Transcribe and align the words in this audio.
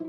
This 0.00 0.06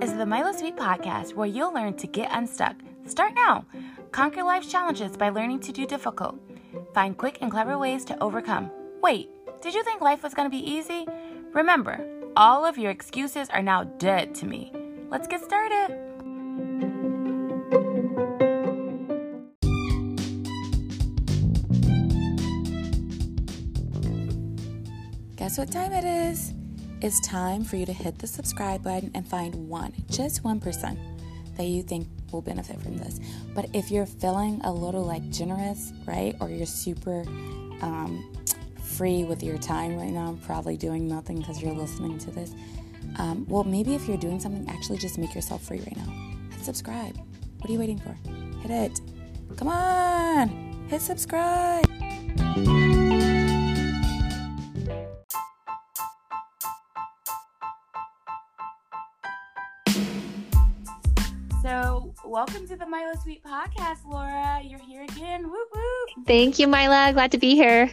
is 0.00 0.14
the 0.16 0.24
Myla 0.24 0.54
Sweet 0.56 0.76
Podcast 0.76 1.34
where 1.34 1.46
you'll 1.46 1.74
learn 1.74 1.92
to 1.98 2.06
get 2.06 2.30
unstuck. 2.32 2.76
Start 3.04 3.34
now. 3.34 3.66
Conquer 4.12 4.42
life's 4.42 4.72
challenges 4.72 5.14
by 5.14 5.28
learning 5.28 5.60
to 5.60 5.72
do 5.72 5.86
difficult. 5.86 6.38
Find 6.94 7.18
quick 7.18 7.36
and 7.42 7.50
clever 7.50 7.76
ways 7.76 8.06
to 8.06 8.22
overcome. 8.22 8.70
Wait, 9.02 9.28
did 9.60 9.74
you 9.74 9.84
think 9.84 10.00
life 10.00 10.22
was 10.22 10.32
going 10.32 10.50
to 10.50 10.56
be 10.56 10.70
easy? 10.70 11.06
Remember, 11.52 12.02
all 12.34 12.64
of 12.64 12.78
your 12.78 12.90
excuses 12.90 13.50
are 13.50 13.60
now 13.62 13.84
dead 13.84 14.34
to 14.36 14.46
me. 14.46 14.72
Let's 15.10 15.28
get 15.28 15.44
started. 15.44 16.05
What 25.56 25.72
time 25.72 25.94
it 25.94 26.04
is? 26.04 26.52
It's 27.00 27.18
time 27.20 27.64
for 27.64 27.76
you 27.76 27.86
to 27.86 27.92
hit 27.92 28.18
the 28.18 28.26
subscribe 28.26 28.82
button 28.82 29.10
and 29.14 29.26
find 29.26 29.54
one, 29.70 29.94
just 30.10 30.44
one 30.44 30.60
person 30.60 30.98
that 31.56 31.64
you 31.64 31.82
think 31.82 32.06
will 32.30 32.42
benefit 32.42 32.78
from 32.82 32.98
this. 32.98 33.20
But 33.54 33.70
if 33.72 33.90
you're 33.90 34.04
feeling 34.04 34.60
a 34.64 34.72
little 34.72 35.02
like 35.02 35.26
generous, 35.30 35.94
right, 36.04 36.36
or 36.40 36.50
you're 36.50 36.66
super 36.66 37.22
um, 37.80 38.30
free 38.82 39.24
with 39.24 39.42
your 39.42 39.56
time 39.56 39.96
right 39.96 40.12
now, 40.12 40.38
probably 40.42 40.76
doing 40.76 41.08
nothing 41.08 41.38
because 41.38 41.62
you're 41.62 41.72
listening 41.72 42.18
to 42.18 42.30
this. 42.30 42.54
Um, 43.16 43.46
well, 43.48 43.64
maybe 43.64 43.94
if 43.94 44.06
you're 44.06 44.18
doing 44.18 44.38
something, 44.38 44.68
actually 44.68 44.98
just 44.98 45.16
make 45.16 45.34
yourself 45.34 45.62
free 45.62 45.78
right 45.78 45.96
now. 45.96 46.12
Hit 46.50 46.66
subscribe. 46.66 47.16
What 47.60 47.70
are 47.70 47.72
you 47.72 47.78
waiting 47.78 47.98
for? 47.98 48.12
Hit 48.60 48.70
it. 48.70 49.00
Come 49.56 49.68
on, 49.68 50.86
hit 50.90 51.00
subscribe. 51.00 51.95
Welcome 62.36 62.68
to 62.68 62.76
the 62.76 62.84
Myla 62.84 63.14
Sweet 63.22 63.42
podcast, 63.42 64.04
Laura. 64.04 64.60
You're 64.62 64.78
here 64.78 65.04
again. 65.04 65.44
Woo 65.44 65.56
woo. 65.74 66.24
Thank 66.26 66.58
you, 66.58 66.68
Myla. 66.68 67.12
Glad 67.14 67.32
to 67.32 67.38
be 67.38 67.54
here. 67.54 67.90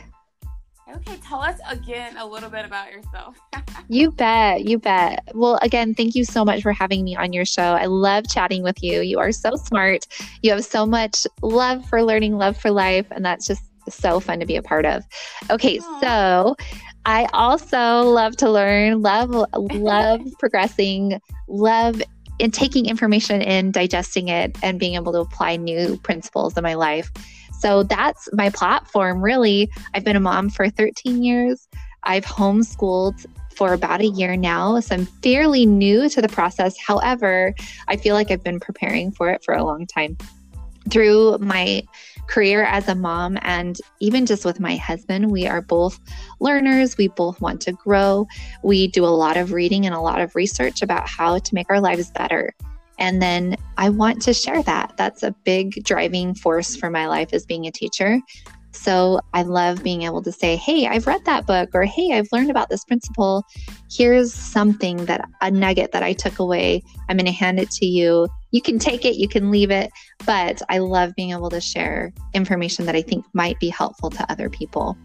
Okay, 0.94 1.16
tell 1.24 1.40
us 1.40 1.62
again 1.70 2.18
a 2.18 2.26
little 2.26 2.50
bit 2.50 2.66
about 2.66 2.92
yourself. 2.92 3.38
you 3.88 4.12
bet. 4.12 4.66
You 4.66 4.80
bet. 4.80 5.30
Well, 5.34 5.58
again, 5.62 5.96
thank 5.96 6.14
you 6.14 6.26
so 6.26 6.44
much 6.44 6.62
for 6.62 6.74
having 6.74 7.06
me 7.06 7.16
on 7.16 7.32
your 7.32 7.46
show. 7.46 7.62
I 7.62 7.86
love 7.86 8.26
chatting 8.28 8.64
with 8.64 8.84
you. 8.84 9.00
You 9.00 9.18
are 9.18 9.32
so 9.32 9.56
smart. 9.56 10.08
You 10.42 10.52
have 10.52 10.66
so 10.66 10.86
much 10.86 11.26
love 11.42 11.86
for 11.86 12.04
learning, 12.04 12.38
love 12.38 12.58
for 12.58 12.70
life, 12.70 13.08
and 13.12 13.24
that's 13.24 13.48
just 13.48 13.64
so 13.88 14.20
fun 14.20 14.42
to 14.42 14.46
be 14.46 14.58
a 14.58 14.62
part 14.62 14.86
of. 14.86 15.06
Okay, 15.52 15.78
Aww. 15.78 16.02
so 16.02 16.56
I 17.06 17.30
also 17.32 18.02
love 18.10 18.36
to 18.38 18.50
learn, 18.50 19.02
love 19.02 19.30
love 19.54 20.22
progressing, 20.38 21.22
love 21.48 22.02
in 22.44 22.52
taking 22.52 22.88
information 22.88 23.42
in, 23.42 23.72
digesting 23.72 24.28
it, 24.28 24.58
and 24.62 24.78
being 24.78 24.96
able 24.96 25.14
to 25.14 25.20
apply 25.20 25.56
new 25.56 25.96
principles 26.04 26.58
in 26.58 26.62
my 26.62 26.74
life. 26.74 27.10
So 27.58 27.84
that's 27.84 28.28
my 28.34 28.50
platform, 28.50 29.24
really. 29.24 29.72
I've 29.94 30.04
been 30.04 30.18
a 30.18 30.20
mom 30.20 30.50
for 30.50 30.70
13 30.70 31.24
years. 31.24 31.70
I've 32.04 32.26
homeschooled 32.26 33.26
for 33.56 33.72
about 33.72 34.02
a 34.02 34.08
year 34.08 34.36
now. 34.36 34.82
So 34.82 34.94
I'm 34.94 35.06
fairly 35.06 35.66
new 35.66 36.10
to 36.10 36.22
the 36.22 36.28
process. 36.28 36.76
However, 36.86 37.56
I 37.88 37.96
feel 37.96 38.14
like 38.14 38.30
I've 38.30 38.44
been 38.44 38.60
preparing 38.60 39.14
for 39.14 39.30
it 39.30 39.42
for 39.46 39.54
a 39.54 39.64
long 39.64 39.88
time. 39.88 40.18
Through 40.90 41.38
my 41.38 41.84
career 42.28 42.64
as 42.64 42.88
a 42.88 42.96
mom 42.96 43.38
and 43.42 43.78
even 44.00 44.26
just 44.26 44.46
with 44.46 44.60
my 44.60 44.76
husband, 44.76 45.32
we 45.32 45.48
are 45.48 45.62
both 45.62 46.00
learners. 46.40 46.98
We 46.98 47.10
both 47.10 47.40
want 47.42 47.62
to 47.62 47.74
grow. 47.74 48.28
We 48.64 48.88
do 48.88 49.06
a 49.06 49.08
lot 49.08 49.38
of 49.38 49.52
reading 49.52 49.86
and 49.86 49.94
a 49.94 50.00
lot 50.00 50.22
of 50.22 50.36
research 50.36 50.82
about 50.82 51.08
how 51.08 51.40
to 51.40 51.56
make 51.56 51.70
our 51.70 51.80
lives 51.80 52.12
better. 52.12 52.54
And 53.00 53.22
then 53.22 53.56
I 53.78 53.90
want 53.90 54.22
to 54.24 54.34
share 54.34 54.64
that. 54.64 54.94
That's 54.98 55.24
a 55.24 55.36
big 55.44 55.84
driving 55.84 56.36
force 56.36 56.76
for 56.76 56.90
my 56.90 57.08
life 57.08 57.34
as 57.34 57.46
being 57.46 57.66
a 57.66 57.72
teacher. 57.72 58.20
So 58.72 59.20
I 59.34 59.44
love 59.44 59.84
being 59.84 60.02
able 60.02 60.24
to 60.24 60.32
say, 60.32 60.56
hey, 60.56 60.88
I've 60.88 61.06
read 61.06 61.24
that 61.26 61.46
book, 61.46 61.70
or 61.74 61.84
hey, 61.84 62.14
I've 62.14 62.28
learned 62.32 62.50
about 62.50 62.70
this 62.70 62.84
principle. 62.84 63.46
Here's 63.92 64.34
something 64.34 65.06
that 65.06 65.30
a 65.42 65.52
nugget 65.52 65.92
that 65.92 66.02
I 66.02 66.14
took 66.14 66.40
away. 66.40 66.82
I'm 67.08 67.18
going 67.18 67.28
to 67.28 67.32
hand 67.32 67.60
it 67.60 67.70
to 67.72 67.86
you. 67.86 68.28
You 68.54 68.62
can 68.62 68.78
take 68.78 69.04
it, 69.04 69.16
you 69.16 69.28
can 69.28 69.50
leave 69.50 69.72
it, 69.72 69.92
but 70.28 70.62
I 70.70 70.78
love 70.78 71.16
being 71.16 71.32
able 71.32 71.50
to 71.50 71.60
share 71.60 72.14
information 72.36 72.86
that 72.86 72.96
I 72.96 73.02
think 73.02 73.26
might 73.34 73.60
be 73.60 73.68
helpful 73.68 74.12
to 74.12 74.32
other 74.32 74.48
people. 74.48 74.96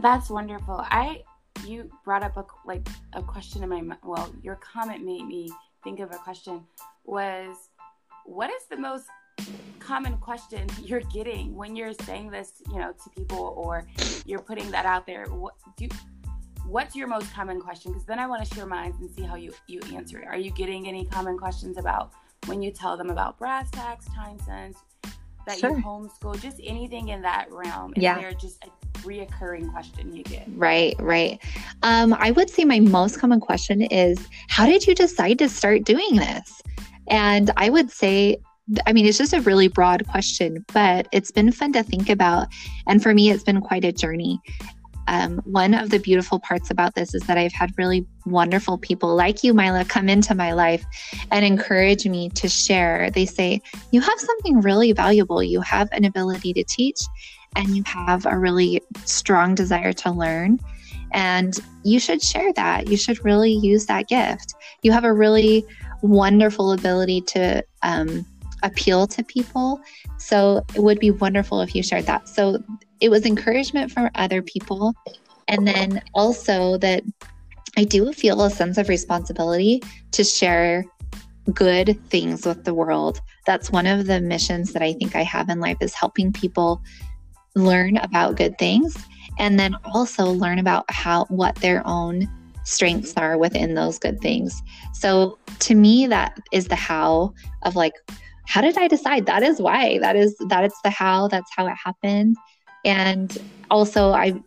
That's 0.00 0.30
wonderful. 0.30 0.84
I 0.88 1.24
you 1.66 1.90
brought 2.04 2.22
up 2.22 2.36
a 2.36 2.44
like 2.64 2.86
a 3.14 3.22
question 3.22 3.64
in 3.64 3.68
my 3.68 3.96
well, 4.04 4.32
your 4.40 4.54
comment 4.56 5.04
made 5.04 5.26
me 5.26 5.50
think 5.82 5.98
of 5.98 6.12
a 6.12 6.16
question 6.16 6.62
was 7.04 7.56
what 8.24 8.50
is 8.50 8.62
the 8.70 8.76
most 8.76 9.06
common 9.80 10.16
question 10.18 10.68
you're 10.82 11.00
getting 11.00 11.56
when 11.56 11.74
you're 11.74 11.92
saying 11.92 12.30
this, 12.30 12.62
you 12.70 12.78
know, 12.78 12.92
to 12.92 13.10
people 13.10 13.52
or 13.56 13.84
you're 14.24 14.40
putting 14.40 14.70
that 14.70 14.86
out 14.86 15.06
there? 15.06 15.26
What 15.26 15.54
do 15.76 15.88
what's 16.66 16.96
your 16.96 17.06
most 17.06 17.32
common 17.32 17.60
question? 17.60 17.92
Because 17.92 18.06
then 18.06 18.18
I 18.18 18.26
want 18.26 18.46
to 18.46 18.54
share 18.54 18.66
mine 18.66 18.94
and 19.00 19.10
see 19.10 19.22
how 19.22 19.36
you 19.36 19.52
you 19.66 19.80
answer 19.94 20.18
it. 20.18 20.26
Are 20.26 20.36
you 20.36 20.50
getting 20.50 20.88
any 20.88 21.04
common 21.04 21.38
questions 21.38 21.78
about 21.78 22.12
when 22.46 22.62
you 22.62 22.70
tell 22.70 22.96
them 22.96 23.10
about 23.10 23.38
brass 23.38 23.70
tacks, 23.70 24.06
time 24.14 24.38
sense, 24.40 24.78
that 25.46 25.58
sure. 25.58 25.76
you 25.76 25.84
homeschool, 25.84 26.40
just 26.40 26.60
anything 26.64 27.08
in 27.08 27.22
that 27.22 27.50
realm? 27.50 27.92
Is 27.96 28.02
yeah. 28.02 28.18
there 28.18 28.32
just 28.32 28.64
a 28.64 28.68
reoccurring 29.00 29.70
question 29.72 30.14
you 30.14 30.24
get? 30.24 30.46
Right, 30.48 30.94
right. 30.98 31.40
Um, 31.82 32.14
I 32.18 32.32
would 32.32 32.50
say 32.50 32.64
my 32.64 32.80
most 32.80 33.18
common 33.18 33.40
question 33.40 33.82
is, 33.82 34.18
how 34.48 34.66
did 34.66 34.86
you 34.86 34.94
decide 34.94 35.38
to 35.38 35.48
start 35.48 35.84
doing 35.84 36.16
this? 36.16 36.62
And 37.08 37.50
I 37.56 37.70
would 37.70 37.90
say 37.90 38.38
I 38.84 38.92
mean, 38.92 39.06
it's 39.06 39.18
just 39.18 39.32
a 39.32 39.40
really 39.42 39.68
broad 39.68 40.06
question, 40.08 40.64
but 40.72 41.06
it's 41.12 41.30
been 41.30 41.52
fun 41.52 41.72
to 41.74 41.84
think 41.84 42.08
about. 42.08 42.48
And 42.86 43.00
for 43.00 43.14
me, 43.14 43.30
it's 43.30 43.44
been 43.44 43.60
quite 43.60 43.84
a 43.84 43.92
journey. 43.92 44.40
Um, 45.08 45.40
one 45.44 45.74
of 45.74 45.90
the 45.90 45.98
beautiful 45.98 46.40
parts 46.40 46.70
about 46.70 46.94
this 46.94 47.14
is 47.14 47.22
that 47.22 47.38
I've 47.38 47.52
had 47.52 47.72
really 47.76 48.06
wonderful 48.24 48.78
people 48.78 49.14
like 49.14 49.44
you, 49.44 49.54
Myla, 49.54 49.84
come 49.84 50.08
into 50.08 50.34
my 50.34 50.52
life 50.52 50.84
and 51.30 51.44
encourage 51.44 52.06
me 52.06 52.28
to 52.30 52.48
share. 52.48 53.10
They 53.10 53.26
say, 53.26 53.60
You 53.92 54.00
have 54.00 54.18
something 54.18 54.60
really 54.60 54.92
valuable. 54.92 55.42
You 55.42 55.60
have 55.60 55.88
an 55.92 56.04
ability 56.04 56.52
to 56.54 56.64
teach, 56.64 57.00
and 57.54 57.76
you 57.76 57.82
have 57.86 58.26
a 58.26 58.38
really 58.38 58.82
strong 59.04 59.54
desire 59.54 59.92
to 59.94 60.10
learn. 60.10 60.58
And 61.12 61.58
you 61.84 62.00
should 62.00 62.22
share 62.22 62.52
that. 62.54 62.88
You 62.88 62.96
should 62.96 63.24
really 63.24 63.52
use 63.52 63.86
that 63.86 64.08
gift. 64.08 64.54
You 64.82 64.92
have 64.92 65.04
a 65.04 65.12
really 65.12 65.64
wonderful 66.02 66.72
ability 66.72 67.22
to 67.22 67.64
um, 67.82 68.26
appeal 68.62 69.06
to 69.06 69.22
people. 69.22 69.80
So 70.18 70.64
it 70.74 70.82
would 70.82 70.98
be 70.98 71.10
wonderful 71.10 71.60
if 71.60 71.74
you 71.74 71.82
shared 71.82 72.06
that. 72.06 72.28
So 72.28 72.62
it 73.00 73.10
was 73.10 73.26
encouragement 73.26 73.90
from 73.90 74.10
other 74.14 74.42
people. 74.42 74.94
And 75.48 75.66
then 75.66 76.02
also 76.14 76.76
that 76.78 77.02
I 77.76 77.84
do 77.84 78.12
feel 78.12 78.42
a 78.42 78.50
sense 78.50 78.78
of 78.78 78.88
responsibility 78.88 79.82
to 80.12 80.24
share 80.24 80.84
good 81.52 81.98
things 82.08 82.44
with 82.44 82.64
the 82.64 82.74
world. 82.74 83.20
That's 83.44 83.70
one 83.70 83.86
of 83.86 84.06
the 84.06 84.20
missions 84.20 84.72
that 84.72 84.82
I 84.82 84.94
think 84.94 85.14
I 85.14 85.22
have 85.22 85.48
in 85.48 85.60
life 85.60 85.76
is 85.80 85.94
helping 85.94 86.32
people 86.32 86.82
learn 87.54 87.96
about 87.98 88.36
good 88.36 88.58
things 88.58 88.96
and 89.38 89.58
then 89.58 89.76
also 89.84 90.26
learn 90.26 90.58
about 90.58 90.90
how 90.90 91.24
what 91.26 91.54
their 91.56 91.86
own 91.86 92.28
strengths 92.64 93.14
are 93.16 93.38
within 93.38 93.74
those 93.74 93.98
good 93.98 94.20
things. 94.20 94.60
So 94.92 95.38
to 95.60 95.74
me 95.74 96.06
that 96.08 96.38
is 96.52 96.66
the 96.66 96.76
how 96.76 97.32
of 97.62 97.76
like 97.76 97.94
how 98.46 98.60
did 98.60 98.78
I 98.78 98.88
decide? 98.88 99.26
That 99.26 99.42
is 99.42 99.60
why. 99.60 99.98
That 99.98 100.16
is 100.16 100.36
that 100.48 100.64
it's 100.64 100.80
the 100.82 100.90
how. 100.90 101.28
That's 101.28 101.50
how 101.56 101.66
it 101.66 101.74
happened. 101.84 102.36
And 102.86 103.36
also, 103.70 104.12
I 104.12 104.40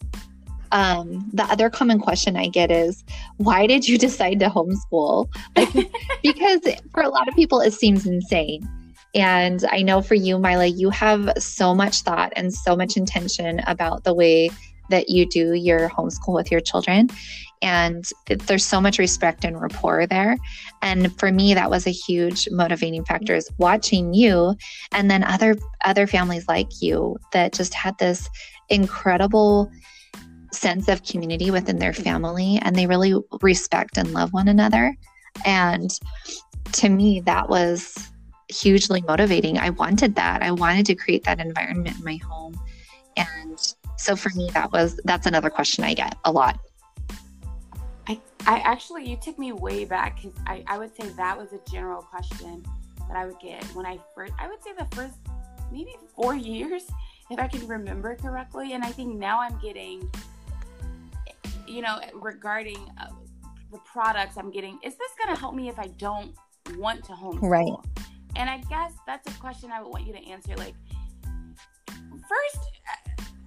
um, 0.72 1.28
the 1.34 1.44
other 1.44 1.70
common 1.70 2.00
question 2.00 2.36
I 2.36 2.48
get 2.48 2.72
is, 2.72 3.04
why 3.38 3.68
did 3.68 3.88
you 3.88 3.98
decide 4.08 4.40
to 4.40 4.50
homeschool? 4.50 5.28
Like, 5.56 5.74
because 6.24 6.62
for 6.92 7.04
a 7.04 7.10
lot 7.10 7.28
of 7.28 7.36
people, 7.36 7.60
it 7.60 7.74
seems 7.74 8.06
insane. 8.06 8.68
And 9.16 9.66
I 9.72 9.82
know 9.82 10.02
for 10.02 10.16
you, 10.16 10.38
Myla, 10.38 10.68
you 10.68 10.92
have 10.92 11.32
so 11.40 11.74
much 11.74 12.02
thought 12.02 12.32
and 12.36 12.54
so 12.54 12.76
much 12.76 12.96
intention 12.96 13.60
about 13.66 14.04
the 14.04 14.14
way 14.14 14.52
that 14.90 15.10
you 15.10 15.26
do 15.28 15.54
your 15.54 15.90
homeschool 15.90 16.34
with 16.34 16.52
your 16.52 16.62
children 16.62 17.10
and 17.62 18.06
there's 18.28 18.66
so 18.66 18.80
much 18.80 19.00
respect 19.00 19.44
and 19.44 19.62
rapport 19.62 20.08
there. 20.08 20.38
And 20.82 21.18
for 21.20 21.32
me 21.32 21.54
that 21.54 21.70
was 21.70 21.86
a 21.86 21.92
huge 21.92 22.48
motivating 22.52 23.04
factor 23.06 23.36
is 23.36 23.50
watching 23.58 24.14
you 24.14 24.56
and 24.94 25.12
then 25.12 25.24
other 25.24 25.56
other 25.84 26.08
families 26.08 26.48
like 26.48 26.82
you 26.82 27.18
that 27.34 27.54
just 27.54 27.74
had 27.74 27.98
this 27.98 28.30
incredible 28.70 29.72
sense 30.52 30.88
of 30.88 31.04
community 31.04 31.52
within 31.52 31.78
their 31.78 31.94
family 31.94 32.60
and 32.62 32.76
they 32.76 32.88
really 32.88 33.14
respect 33.42 33.98
and 33.98 34.14
love 34.14 34.34
one 34.34 34.48
another. 34.48 34.96
And 35.46 35.92
to 36.74 36.90
me 36.90 37.20
that 37.22 37.50
was 37.50 38.10
hugely 38.50 39.02
motivating. 39.02 39.58
I 39.58 39.70
wanted 39.70 40.16
that. 40.16 40.42
I 40.42 40.52
wanted 40.52 40.86
to 40.88 40.96
create 40.96 41.24
that 41.26 41.40
environment 41.40 41.98
in 41.98 42.04
my 42.04 42.18
home. 42.18 42.60
And 43.16 43.60
So 44.00 44.16
for 44.16 44.30
me, 44.30 44.50
that 44.54 44.72
was 44.72 45.00
that's 45.04 45.28
another 45.28 45.50
question 45.50 45.84
I 45.84 45.94
get 45.94 46.18
a 46.24 46.32
lot. 46.32 46.58
I, 48.10 48.20
I 48.48 48.58
actually, 48.60 49.08
you 49.08 49.18
took 49.18 49.38
me 49.38 49.52
way 49.52 49.86
back 49.86 50.16
because 50.16 50.34
I, 50.48 50.64
I 50.66 50.80
would 50.80 50.96
say 50.96 51.10
that 51.10 51.38
was 51.38 51.54
a 51.54 51.60
general 51.72 52.02
question 52.02 52.66
that 53.08 53.16
I 53.16 53.28
would 53.28 53.40
get 53.40 53.64
when 53.76 53.86
I 53.86 54.00
first, 54.16 54.34
I 54.40 54.48
would 54.48 54.64
say 54.64 54.72
the 54.78 54.88
first 54.96 55.16
maybe 55.72 55.96
four 56.16 56.36
years, 56.52 56.84
if 57.30 57.40
I 57.40 57.48
can 57.48 57.68
remember 57.68 58.16
correctly. 58.16 58.74
And 58.74 58.84
I 58.84 58.90
think 58.90 59.16
now 59.16 59.40
I'm 59.40 59.60
getting, 59.60 60.10
you 61.68 61.84
know, 61.84 62.00
regarding 62.16 62.80
uh, 63.00 63.10
the 63.72 63.78
products 63.86 64.38
I'm 64.38 64.50
getting, 64.50 64.80
is 64.84 64.96
this 64.98 65.12
going 65.24 65.36
to 65.36 65.40
help 65.40 65.54
me 65.54 65.70
if 65.70 65.78
I 65.78 65.88
don't 65.98 66.34
want 66.76 67.04
to 67.06 67.12
homeschool? 67.12 67.48
Right. 67.48 67.74
And 68.36 68.50
I 68.50 68.58
guess 68.70 68.94
that's 69.06 69.30
a 69.30 69.40
question 69.40 69.72
I 69.72 69.84
would 69.84 69.92
want 69.92 70.08
you 70.08 70.14
to 70.14 70.28
answer. 70.28 70.56
Like, 70.56 70.74
first, 71.88 72.60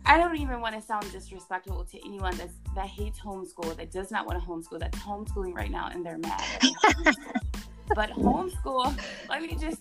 I 0.04 0.18
don't 0.18 0.36
even 0.36 0.60
want 0.60 0.74
to 0.74 0.82
sound 0.82 1.10
disrespectful 1.12 1.84
to 1.84 2.06
anyone 2.06 2.36
that's, 2.36 2.54
that 2.74 2.86
hates 2.86 3.20
homeschool, 3.20 3.76
that 3.76 3.90
does 3.90 4.10
not 4.10 4.26
want 4.26 4.40
to 4.40 4.46
homeschool, 4.46 4.80
that's 4.80 4.98
homeschooling 4.98 5.54
right 5.54 5.70
now 5.70 5.88
and 5.92 6.04
they're 6.04 6.18
mad. 6.18 6.42
but 7.94 8.10
homeschool, 8.10 8.98
let 9.28 9.42
me 9.42 9.56
just 9.60 9.80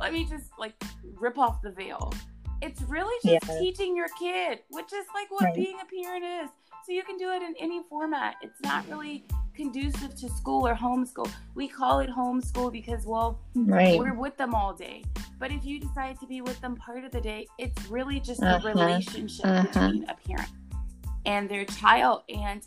let 0.00 0.12
me 0.12 0.24
just 0.24 0.46
like 0.58 0.74
rip 1.16 1.38
off 1.38 1.62
the 1.62 1.70
veil. 1.70 2.12
It's 2.60 2.82
really 2.82 3.14
just 3.24 3.48
yeah. 3.48 3.58
teaching 3.60 3.96
your 3.96 4.08
kid, 4.18 4.60
which 4.70 4.92
is 4.92 5.04
like 5.14 5.30
what 5.30 5.44
right. 5.44 5.54
being 5.54 5.78
a 5.80 6.02
parent 6.02 6.24
is. 6.24 6.50
So 6.84 6.92
you 6.92 7.02
can 7.02 7.16
do 7.16 7.30
it 7.30 7.42
in 7.42 7.54
any 7.60 7.82
format. 7.88 8.36
It's 8.42 8.60
not 8.62 8.88
really 8.88 9.24
conducive 9.54 10.14
to 10.16 10.28
school 10.28 10.66
or 10.66 10.74
homeschool. 10.74 11.30
We 11.54 11.68
call 11.68 12.00
it 12.00 12.10
homeschool 12.10 12.72
because, 12.72 13.04
well, 13.06 13.40
right. 13.54 13.98
we're 13.98 14.14
with 14.14 14.36
them 14.36 14.54
all 14.54 14.72
day. 14.72 15.04
But 15.38 15.52
if 15.52 15.64
you 15.64 15.80
decide 15.80 16.18
to 16.20 16.26
be 16.26 16.40
with 16.40 16.60
them 16.60 16.76
part 16.76 17.04
of 17.04 17.12
the 17.12 17.20
day, 17.20 17.46
it's 17.58 17.86
really 17.86 18.20
just 18.20 18.42
uh-huh. 18.42 18.60
a 18.62 18.72
relationship 18.72 19.46
uh-huh. 19.46 19.62
between 19.66 20.04
a 20.08 20.14
parent 20.14 20.50
and 21.26 21.48
their 21.48 21.64
child 21.64 22.22
and 22.28 22.62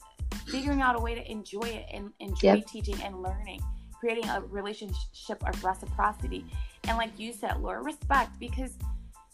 figuring 0.48 0.82
out 0.82 0.96
a 0.96 1.00
way 1.00 1.16
to 1.16 1.32
enjoy 1.32 1.62
it 1.62 1.86
and 1.94 2.12
enjoy 2.20 2.56
yep. 2.56 2.68
teaching 2.68 3.02
and 3.02 3.22
learning, 3.22 3.62
creating 4.00 4.28
a 4.30 4.42
relationship 4.42 5.44
of 5.48 5.64
reciprocity. 5.64 6.46
And 6.88 6.98
like 6.98 7.18
you 7.18 7.34
said, 7.34 7.60
Laura, 7.62 7.82
respect 7.82 8.40
because 8.40 8.78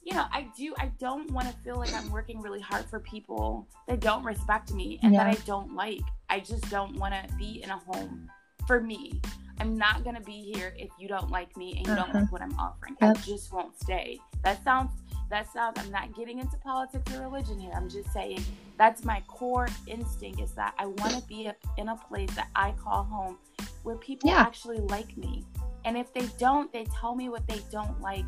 you 0.04 0.13
know, 0.13 0.25
I 0.31 0.48
do 0.56 0.74
I 0.80 0.89
don't 1.00 1.30
want 1.31 1.50
to 1.50 1.54
feel 1.66 1.75
like 1.75 1.94
I'm 1.94 2.10
working 2.10 2.42
really 2.42 2.62
hard 2.62 2.86
for 2.86 3.01
people 3.01 3.68
that 3.89 4.00
don't 4.00 4.24
respect 4.24 4.74
me 4.74 5.00
and 5.04 5.13
yeah. 5.13 5.25
that 5.25 5.38
I 5.38 5.39
don't 5.45 5.75
like. 5.75 6.00
I 6.30 6.39
just 6.39 6.69
don't 6.69 6.95
want 6.95 7.13
to 7.13 7.36
be 7.36 7.62
in 7.62 7.69
a 7.69 7.78
home 7.78 8.30
for 8.68 8.80
me. 8.80 9.19
I'm 9.59 9.77
not 9.77 10.04
going 10.04 10.15
to 10.15 10.21
be 10.21 10.51
here 10.54 10.74
if 10.77 10.89
you 11.00 11.07
don't 11.07 11.30
like 11.30 11.56
me 11.57 11.77
and 11.77 11.88
you 11.88 11.94
uh-huh. 11.94 12.06
don't 12.06 12.21
like 12.21 12.31
what 12.31 12.42
I'm 12.42 12.57
offering. 12.59 12.95
Yep. 13.01 13.18
I 13.18 13.21
just 13.21 13.51
won't 13.51 13.80
stay. 13.80 14.19
That 14.44 14.63
sounds 14.63 14.92
that 15.30 15.51
sounds 15.51 15.77
I'm 15.77 15.92
not 15.92 16.15
getting 16.15 16.39
into 16.39 16.57
politics 16.57 17.13
or 17.13 17.21
religion 17.21 17.59
here. 17.59 17.71
I'm 17.75 17.89
just 17.89 18.12
saying 18.13 18.44
that's 18.77 19.04
my 19.04 19.21
core 19.27 19.68
instinct 19.86 20.39
is 20.39 20.51
that 20.54 20.74
I 20.77 20.86
want 20.86 21.13
to 21.13 21.21
be 21.27 21.51
in 21.77 21.89
a 21.89 21.95
place 21.95 22.30
that 22.36 22.48
I 22.56 22.71
call 22.71 23.04
home 23.04 23.38
where 23.83 23.98
people 23.98 24.30
yeah. 24.30 24.42
actually 24.42 24.80
like 24.80 25.18
me. 25.18 25.45
And 25.86 25.98
if 25.98 26.13
they 26.13 26.27
don't, 26.38 26.71
they 26.71 26.86
tell 27.00 27.15
me 27.15 27.30
what 27.30 27.48
they 27.48 27.60
don't 27.71 28.00
like. 28.01 28.25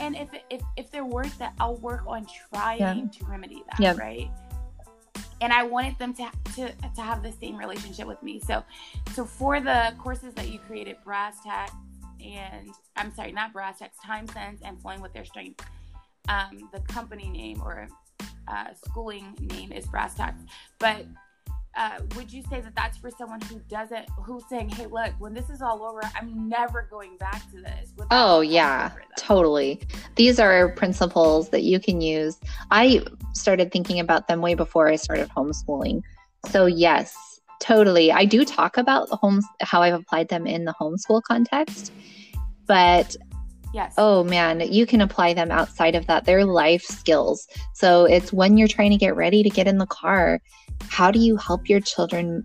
And 0.00 0.16
if 0.16 0.28
if 0.48 0.62
if 0.76 0.90
they're 0.90 1.04
worth 1.04 1.36
that, 1.38 1.54
I'll 1.60 1.76
work 1.76 2.04
on 2.06 2.26
trying 2.52 2.80
yeah. 2.80 2.94
to 2.94 3.24
remedy 3.26 3.62
that, 3.70 3.80
yeah. 3.80 3.94
right? 3.96 4.30
And 5.40 5.52
I 5.52 5.62
wanted 5.62 5.98
them 5.98 6.14
to, 6.14 6.30
to 6.56 6.72
to 6.72 7.00
have 7.00 7.22
the 7.22 7.32
same 7.32 7.56
relationship 7.56 8.06
with 8.06 8.22
me. 8.22 8.40
So, 8.40 8.64
so 9.12 9.24
for 9.24 9.60
the 9.60 9.94
courses 9.98 10.34
that 10.34 10.48
you 10.48 10.58
created, 10.58 10.96
Brass 11.04 11.42
Tacks 11.42 11.72
and 12.24 12.70
I'm 12.96 13.14
sorry, 13.14 13.32
not 13.32 13.52
Brass 13.52 13.78
Tacks, 13.78 13.96
Time 14.04 14.28
Sense 14.28 14.60
and 14.64 14.80
Flowing 14.80 15.00
with 15.00 15.12
Their 15.12 15.24
Strength. 15.24 15.64
Um, 16.28 16.68
the 16.72 16.80
company 16.80 17.28
name 17.28 17.62
or 17.62 17.88
uh, 18.46 18.68
schooling 18.84 19.34
name 19.40 19.72
is 19.72 19.86
Brass 19.86 20.14
Tacks, 20.14 20.42
but 20.78 21.06
uh, 21.76 22.00
would 22.16 22.32
you 22.32 22.42
say 22.50 22.60
that 22.60 22.74
that's 22.74 22.98
for 22.98 23.10
someone 23.10 23.40
who 23.42 23.60
doesn't 23.68 24.08
who's 24.24 24.42
saying 24.48 24.68
hey 24.68 24.86
look 24.86 25.12
when 25.18 25.32
this 25.32 25.48
is 25.50 25.62
all 25.62 25.82
over 25.84 26.00
i'm 26.16 26.48
never 26.48 26.86
going 26.90 27.16
back 27.18 27.48
to 27.50 27.60
this 27.60 27.92
oh 28.10 28.40
yeah 28.40 28.90
totally 29.16 29.80
these 30.16 30.40
are 30.40 30.70
principles 30.70 31.48
that 31.50 31.62
you 31.62 31.78
can 31.78 32.00
use 32.00 32.38
i 32.70 33.02
started 33.34 33.70
thinking 33.70 34.00
about 34.00 34.26
them 34.26 34.40
way 34.40 34.54
before 34.54 34.88
i 34.88 34.96
started 34.96 35.28
homeschooling 35.30 36.02
so 36.48 36.66
yes 36.66 37.40
totally 37.60 38.10
i 38.10 38.24
do 38.24 38.44
talk 38.44 38.76
about 38.76 39.08
the 39.08 39.16
homes 39.16 39.46
how 39.60 39.80
i've 39.82 39.94
applied 39.94 40.28
them 40.28 40.46
in 40.46 40.64
the 40.64 40.74
homeschool 40.80 41.22
context 41.22 41.92
but 42.66 43.16
Yes. 43.72 43.94
Oh 43.98 44.24
man, 44.24 44.60
you 44.60 44.84
can 44.84 45.00
apply 45.00 45.34
them 45.34 45.50
outside 45.50 45.94
of 45.94 46.06
that. 46.08 46.24
They're 46.24 46.44
life 46.44 46.82
skills. 46.82 47.46
So 47.72 48.04
it's 48.04 48.32
when 48.32 48.56
you're 48.56 48.68
trying 48.68 48.90
to 48.90 48.96
get 48.96 49.14
ready 49.14 49.42
to 49.44 49.48
get 49.48 49.68
in 49.68 49.78
the 49.78 49.86
car 49.86 50.40
how 50.88 51.10
do 51.10 51.18
you 51.18 51.36
help 51.36 51.68
your 51.68 51.80
children 51.80 52.44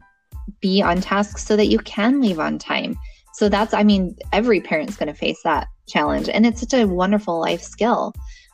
be 0.61 0.81
on 0.81 1.01
task 1.01 1.37
so 1.37 1.55
that 1.55 1.67
you 1.67 1.79
can 1.79 2.21
leave 2.21 2.39
on 2.39 2.59
time? 2.59 2.95
So 3.33 3.49
that's, 3.49 3.73
I 3.73 3.83
mean, 3.83 4.15
every 4.31 4.61
parent's 4.61 4.95
going 4.95 5.07
to 5.07 5.19
face 5.19 5.41
that 5.43 5.67
challenge. 5.87 6.29
And 6.29 6.45
it's 6.45 6.61
such 6.61 6.73
a 6.73 6.85
wonderful 6.85 7.39
life 7.39 7.61
skill. 7.61 8.13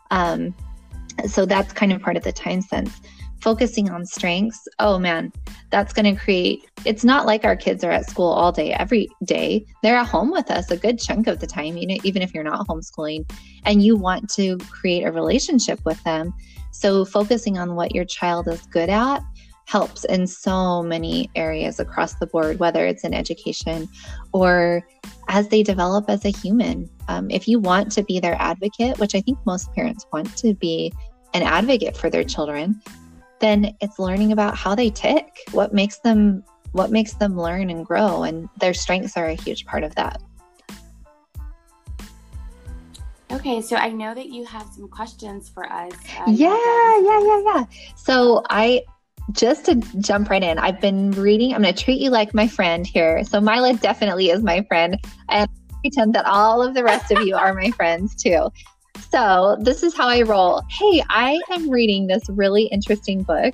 Um, 0.10 0.56
so 1.28 1.46
that's 1.46 1.74
kind 1.74 1.94
of 1.94 2.02
part 2.02 2.18
of 2.18 2.24
the 2.24 2.32
time 2.32 2.62
sense. 2.62 2.92
Focusing 3.42 3.90
on 3.90 4.06
strengths, 4.06 4.68
oh 4.80 5.00
man, 5.00 5.32
that's 5.72 5.94
going 5.94 6.16
to 6.16 6.20
create. 6.20 6.70
It's 6.86 7.04
not 7.04 7.26
like 7.26 7.44
our 7.44 7.56
kids 7.56 7.84
are 7.84 7.92
at 7.92 8.10
school 8.10 8.30
all 8.30 8.52
day, 8.52 8.74
every 8.74 9.10
day. 9.26 9.66
They're 9.82 9.98
at 9.98 10.08
home 10.08 10.32
with 10.32 10.52
us 10.52 10.70
a 10.70 10.78
good 10.78 11.00
chunk 11.00 11.28
of 11.28 11.40
the 11.40 11.48
time, 11.48 11.76
you 11.78 11.88
know, 11.88 11.98
even 12.04 12.22
if 12.22 12.34
you're 12.34 12.44
not 12.44 12.68
homeschooling, 12.68 13.32
and 13.66 13.82
you 13.82 13.96
want 13.96 14.30
to 14.32 14.58
create 14.58 15.04
a 15.04 15.12
relationship 15.12 15.80
with 15.86 16.02
them. 16.04 16.34
So 16.72 17.04
focusing 17.04 17.58
on 17.58 17.76
what 17.76 17.96
your 17.96 18.06
child 18.06 18.48
is 18.48 18.62
good 18.68 18.90
at 18.90 19.22
helps 19.72 20.04
in 20.04 20.28
so 20.28 20.84
many 20.84 21.30
areas 21.36 21.80
across 21.80 22.16
the 22.16 22.28
board, 22.28 22.60
whether 22.60 22.86
it's 22.86 23.06
in 23.06 23.14
education 23.14 23.88
or 24.34 24.86
as 25.30 25.48
they 25.48 25.64
develop 25.64 26.10
as 26.10 26.26
a 26.26 26.30
human. 26.30 26.90
Um, 27.08 27.32
if 27.32 27.48
you 27.48 27.58
want 27.58 27.90
to 27.94 28.04
be 28.04 28.20
their 28.20 28.36
advocate, 28.38 29.00
which 29.00 29.16
I 29.16 29.22
think 29.22 29.40
most 29.46 29.74
parents 29.74 30.06
want 30.12 30.36
to 30.40 30.54
be 30.56 30.92
an 31.34 31.44
advocate 31.44 31.96
for 31.96 32.10
their 32.10 32.26
children, 32.26 32.82
then 33.40 33.74
it's 33.80 33.98
learning 33.98 34.34
about 34.34 34.58
how 34.58 34.76
they 34.76 34.90
tick, 34.90 35.40
what 35.54 35.74
makes 35.74 36.00
them 36.00 36.44
what 36.74 36.92
makes 36.92 37.14
them 37.14 37.38
learn 37.38 37.70
and 37.70 37.86
grow 37.86 38.24
and 38.24 38.50
their 38.60 38.74
strengths 38.74 39.18
are 39.18 39.28
a 39.28 39.34
huge 39.34 39.66
part 39.66 39.84
of 39.84 39.96
that. 39.96 40.22
Okay, 43.32 43.62
so 43.62 43.78
I 43.78 43.90
know 43.90 44.14
that 44.14 44.28
you 44.28 44.46
have 44.46 44.68
some 44.76 44.90
questions 44.90 45.50
for 45.50 45.66
us. 45.66 45.94
Uh, 46.20 46.26
yeah, 46.28 46.58
yeah, 47.02 47.20
yeah, 47.22 47.42
yeah. 47.46 47.64
So 47.96 48.44
I 48.50 48.84
just 49.32 49.66
to 49.66 49.76
jump 50.00 50.30
right 50.30 50.44
in, 50.44 50.58
I've 50.60 50.82
been 50.82 51.12
reading. 51.12 51.54
I'm 51.54 51.62
going 51.62 51.74
to 51.74 51.84
treat 51.84 52.02
you 52.02 52.10
like 52.10 52.34
my 52.34 52.48
friend 52.48 52.86
here. 52.86 53.24
So 53.24 53.40
Myla 53.40 53.76
definitely 53.76 54.30
is 54.30 54.44
my 54.44 54.64
friend, 54.64 54.98
and 55.30 55.50
pretend 55.82 56.14
that 56.16 56.26
all 56.26 56.62
of 56.62 56.74
the 56.74 56.84
rest 56.84 57.12
of 57.12 57.26
you 57.26 57.36
are 57.36 57.54
my 57.54 57.72
friends 57.72 58.16
too. 58.16 58.50
So 59.10 59.58
this 59.62 59.84
is 59.84 59.96
how 59.96 60.08
I 60.08 60.22
roll. 60.22 60.62
Hey, 60.70 61.04
I 61.10 61.40
am 61.52 61.70
reading 61.70 62.08
this 62.08 62.24
really 62.30 62.66
interesting 62.66 63.24
book, 63.24 63.54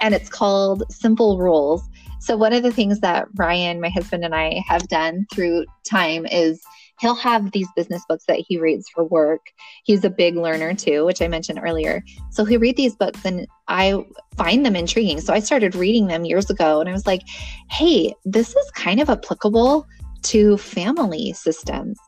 and 0.00 0.14
it's 0.14 0.28
called 0.28 0.84
Simple 0.90 1.38
Rules. 1.38 1.82
So 2.20 2.36
one 2.36 2.52
of 2.52 2.62
the 2.62 2.72
things 2.72 3.00
that 3.00 3.26
Ryan, 3.34 3.80
my 3.80 3.90
husband, 3.90 4.24
and 4.24 4.34
I 4.34 4.62
have 4.66 4.88
done 4.88 5.26
through 5.30 5.66
time 5.84 6.26
is 6.26 6.62
he'll 7.00 7.14
have 7.14 7.52
these 7.52 7.68
business 7.74 8.02
books 8.08 8.24
that 8.26 8.44
he 8.46 8.58
reads 8.58 8.88
for 8.94 9.04
work. 9.04 9.40
He's 9.84 10.04
a 10.04 10.10
big 10.10 10.36
learner 10.36 10.74
too, 10.74 11.04
which 11.04 11.20
I 11.20 11.28
mentioned 11.28 11.60
earlier. 11.62 12.02
So 12.30 12.44
he 12.44 12.56
read 12.56 12.76
these 12.76 12.96
books 12.96 13.24
and 13.24 13.46
I 13.68 14.04
find 14.36 14.64
them 14.64 14.76
intriguing. 14.76 15.20
So 15.20 15.32
I 15.32 15.40
started 15.40 15.74
reading 15.74 16.06
them 16.06 16.24
years 16.24 16.50
ago 16.50 16.80
and 16.80 16.88
I 16.88 16.92
was 16.92 17.06
like, 17.06 17.22
hey, 17.70 18.14
this 18.24 18.54
is 18.54 18.70
kind 18.72 19.00
of 19.00 19.10
applicable 19.10 19.86
to 20.22 20.56
family 20.56 21.32
systems. 21.32 21.98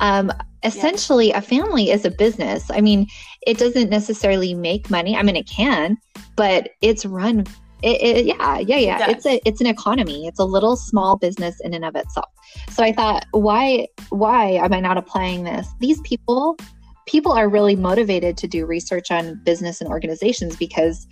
Um, 0.00 0.32
essentially, 0.62 1.28
yeah. 1.28 1.38
a 1.38 1.42
family 1.42 1.90
is 1.90 2.04
a 2.04 2.10
business. 2.10 2.70
I 2.70 2.80
mean, 2.80 3.06
it 3.46 3.58
doesn't 3.58 3.90
necessarily 3.90 4.54
make 4.54 4.90
money. 4.90 5.16
I 5.16 5.22
mean, 5.22 5.36
it 5.36 5.48
can, 5.48 5.98
but 6.36 6.70
it's 6.80 7.04
run 7.04 7.44
it, 7.82 8.16
it, 8.16 8.26
yeah, 8.26 8.58
yeah, 8.58 8.76
yeah. 8.76 9.10
It 9.10 9.16
it's 9.16 9.26
a 9.26 9.40
it's 9.44 9.60
an 9.60 9.66
economy. 9.66 10.26
It's 10.26 10.38
a 10.38 10.44
little 10.44 10.76
small 10.76 11.16
business 11.16 11.60
in 11.60 11.74
and 11.74 11.84
of 11.84 11.96
itself. 11.96 12.28
So 12.70 12.82
I 12.82 12.92
thought, 12.92 13.26
why 13.32 13.88
why 14.10 14.52
am 14.52 14.72
I 14.72 14.80
not 14.80 14.98
applying 14.98 15.44
this? 15.44 15.66
These 15.80 16.00
people 16.02 16.56
people 17.06 17.32
are 17.32 17.48
really 17.48 17.76
motivated 17.76 18.36
to 18.38 18.46
do 18.46 18.66
research 18.66 19.10
on 19.10 19.40
business 19.44 19.80
and 19.80 19.90
organizations 19.90 20.56
because 20.56 21.06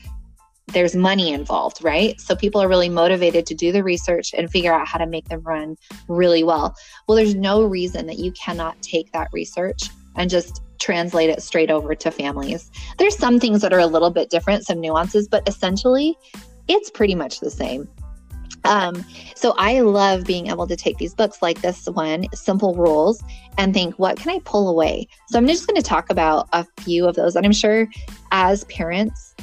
there's 0.69 0.95
money 0.95 1.33
involved, 1.33 1.83
right? 1.83 2.21
So 2.21 2.37
people 2.37 2.61
are 2.61 2.69
really 2.69 2.91
motivated 2.91 3.47
to 3.47 3.55
do 3.55 3.73
the 3.73 3.83
research 3.83 4.35
and 4.37 4.51
figure 4.51 4.73
out 4.73 4.87
how 4.87 4.99
to 4.99 5.07
make 5.07 5.29
them 5.29 5.41
run 5.41 5.77
really 6.09 6.45
well. 6.45 6.77
Well, 7.07 7.17
there's 7.17 7.35
no 7.35 7.65
reason 7.65 8.07
that 8.07 8.19
you 8.19 8.33
cannot 8.33 8.81
take 8.83 9.11
that 9.13 9.29
research 9.33 9.89
and 10.15 10.29
just 10.29 10.63
translate 10.79 11.31
it 11.31 11.43
straight 11.43 11.71
over 11.71 11.95
to 11.95 12.11
families. 12.11 12.71
There's 12.99 13.17
some 13.17 13.41
things 13.41 13.63
that 13.63 13.73
are 13.73 13.79
a 13.79 13.87
little 13.87 14.11
bit 14.11 14.31
different, 14.31 14.67
some 14.67 14.81
nuances, 14.81 15.27
but 15.27 15.49
essentially 15.49 16.17
it's 16.69 16.91
pretty 16.91 17.15
much 17.15 17.41
the 17.41 17.51
same. 17.51 17.89
Um, 18.65 19.05
so 19.35 19.55
I 19.57 19.81
love 19.81 20.25
being 20.25 20.49
able 20.49 20.67
to 20.67 20.77
take 20.77 20.99
these 20.99 21.15
books 21.15 21.41
like 21.41 21.63
this 21.63 21.87
one, 21.87 22.27
Simple 22.35 22.75
Rules, 22.75 23.23
and 23.57 23.73
think, 23.73 23.99
what 23.99 24.19
can 24.19 24.31
I 24.31 24.41
pull 24.45 24.69
away? 24.69 25.09
So 25.29 25.39
I'm 25.39 25.47
just 25.47 25.67
going 25.67 25.81
to 25.81 25.83
talk 25.83 26.11
about 26.11 26.49
a 26.53 26.67
few 26.81 27.07
of 27.07 27.17
those. 27.17 27.35
And 27.37 27.47
I'm 27.47 27.53
sure 27.53 27.89
as 28.31 28.65
parents, 28.65 29.35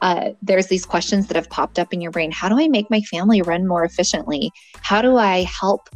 uh, 0.00 0.30
there's 0.42 0.66
these 0.66 0.84
questions 0.84 1.28
that 1.28 1.36
have 1.36 1.48
popped 1.48 1.78
up 1.78 1.92
in 1.92 2.00
your 2.00 2.10
brain. 2.10 2.32
How 2.32 2.48
do 2.48 2.58
I 2.58 2.66
make 2.66 2.90
my 2.90 3.00
family 3.02 3.40
run 3.40 3.68
more 3.68 3.84
efficiently? 3.84 4.50
How 4.80 5.00
do 5.00 5.16
I 5.16 5.42
help 5.42 5.88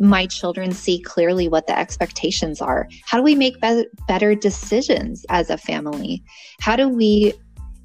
my 0.00 0.26
children 0.26 0.72
see 0.72 1.00
clearly 1.00 1.48
what 1.48 1.66
the 1.68 1.78
expectations 1.78 2.60
are? 2.60 2.88
How 3.04 3.18
do 3.18 3.22
we 3.22 3.36
make 3.36 3.60
be- 3.60 3.86
better 4.08 4.34
decisions 4.34 5.24
as 5.28 5.50
a 5.50 5.58
family? 5.58 6.22
How 6.60 6.74
do 6.74 6.88
we 6.88 7.32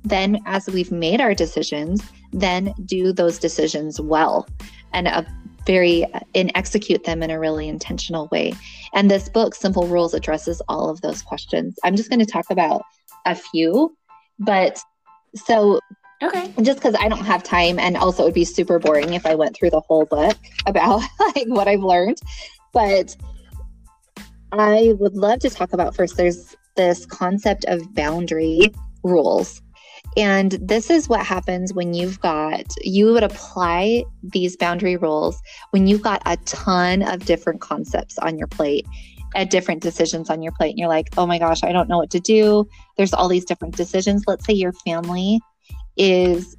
then, 0.03 0.39
as 0.45 0.67
we've 0.67 0.91
made 0.91 1.21
our 1.21 1.33
decisions, 1.33 2.03
then 2.31 2.73
do 2.85 3.13
those 3.13 3.39
decisions 3.39 3.99
well 4.01 4.47
and 4.93 5.07
a 5.07 5.25
very 5.65 6.03
uh, 6.13 6.19
and 6.35 6.51
execute 6.55 7.05
them 7.05 7.23
in 7.23 7.29
a 7.29 7.39
really 7.39 7.67
intentional 7.67 8.27
way? 8.31 8.53
And 8.93 9.09
this 9.09 9.29
book, 9.29 9.55
Simple 9.55 9.87
Rules, 9.87 10.13
addresses 10.13 10.61
all 10.67 10.89
of 10.89 11.01
those 11.01 11.21
questions. 11.21 11.77
I'm 11.83 11.95
just 11.95 12.09
going 12.09 12.19
to 12.19 12.25
talk 12.25 12.45
about 12.49 12.83
a 13.25 13.35
few, 13.35 13.95
but 14.39 14.81
so, 15.35 15.79
okay. 16.21 16.53
Just 16.61 16.79
because 16.79 16.95
I 16.99 17.07
don't 17.07 17.25
have 17.25 17.43
time, 17.43 17.79
and 17.79 17.97
also 17.97 18.23
it 18.23 18.25
would 18.25 18.33
be 18.33 18.45
super 18.45 18.79
boring 18.79 19.13
if 19.13 19.25
I 19.25 19.35
went 19.35 19.55
through 19.55 19.71
the 19.71 19.81
whole 19.81 20.05
book 20.05 20.37
about 20.65 21.01
like 21.35 21.47
what 21.47 21.67
I've 21.67 21.83
learned. 21.83 22.19
But 22.71 23.15
I 24.51 24.93
would 24.99 25.15
love 25.15 25.39
to 25.39 25.49
talk 25.49 25.73
about 25.73 25.95
first. 25.95 26.17
There's 26.17 26.55
this 26.75 27.05
concept 27.05 27.65
of 27.65 27.93
boundary 27.95 28.71
rules. 29.03 29.62
And 30.15 30.51
this 30.61 30.89
is 30.89 31.09
what 31.09 31.25
happens 31.25 31.73
when 31.73 31.93
you've 31.93 32.19
got, 32.19 32.65
you 32.81 33.11
would 33.13 33.23
apply 33.23 34.03
these 34.21 34.55
boundary 34.55 34.95
rules 34.95 35.41
when 35.71 35.87
you've 35.87 36.01
got 36.01 36.21
a 36.25 36.37
ton 36.45 37.01
of 37.01 37.25
different 37.25 37.61
concepts 37.61 38.17
on 38.19 38.37
your 38.37 38.47
plate 38.47 38.85
at 39.35 39.49
different 39.49 39.81
decisions 39.81 40.29
on 40.29 40.43
your 40.43 40.51
plate 40.51 40.71
and 40.71 40.79
you're 40.79 40.87
like, 40.87 41.07
oh 41.17 41.25
my 41.25 41.39
gosh, 41.39 41.63
I 41.63 41.71
don't 41.71 41.89
know 41.89 41.97
what 41.97 42.11
to 42.11 42.19
do. 42.19 42.67
There's 42.97 43.13
all 43.13 43.27
these 43.27 43.45
different 43.45 43.75
decisions. 43.75 44.23
Let's 44.27 44.45
say 44.45 44.53
your 44.53 44.73
family 44.85 45.39
is 45.97 46.55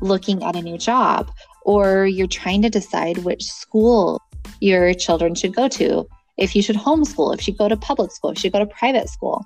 looking 0.00 0.42
at 0.44 0.56
a 0.56 0.62
new 0.62 0.78
job 0.78 1.30
or 1.64 2.06
you're 2.06 2.26
trying 2.26 2.62
to 2.62 2.70
decide 2.70 3.18
which 3.18 3.44
school 3.44 4.20
your 4.60 4.94
children 4.94 5.34
should 5.34 5.54
go 5.54 5.68
to, 5.68 6.06
if 6.38 6.54
you 6.54 6.62
should 6.62 6.76
homeschool, 6.76 7.34
if 7.34 7.46
you 7.46 7.54
go 7.54 7.68
to 7.68 7.76
public 7.76 8.12
school, 8.12 8.30
if 8.30 8.44
you 8.44 8.50
go 8.50 8.58
to 8.58 8.66
private 8.66 9.08
school. 9.08 9.44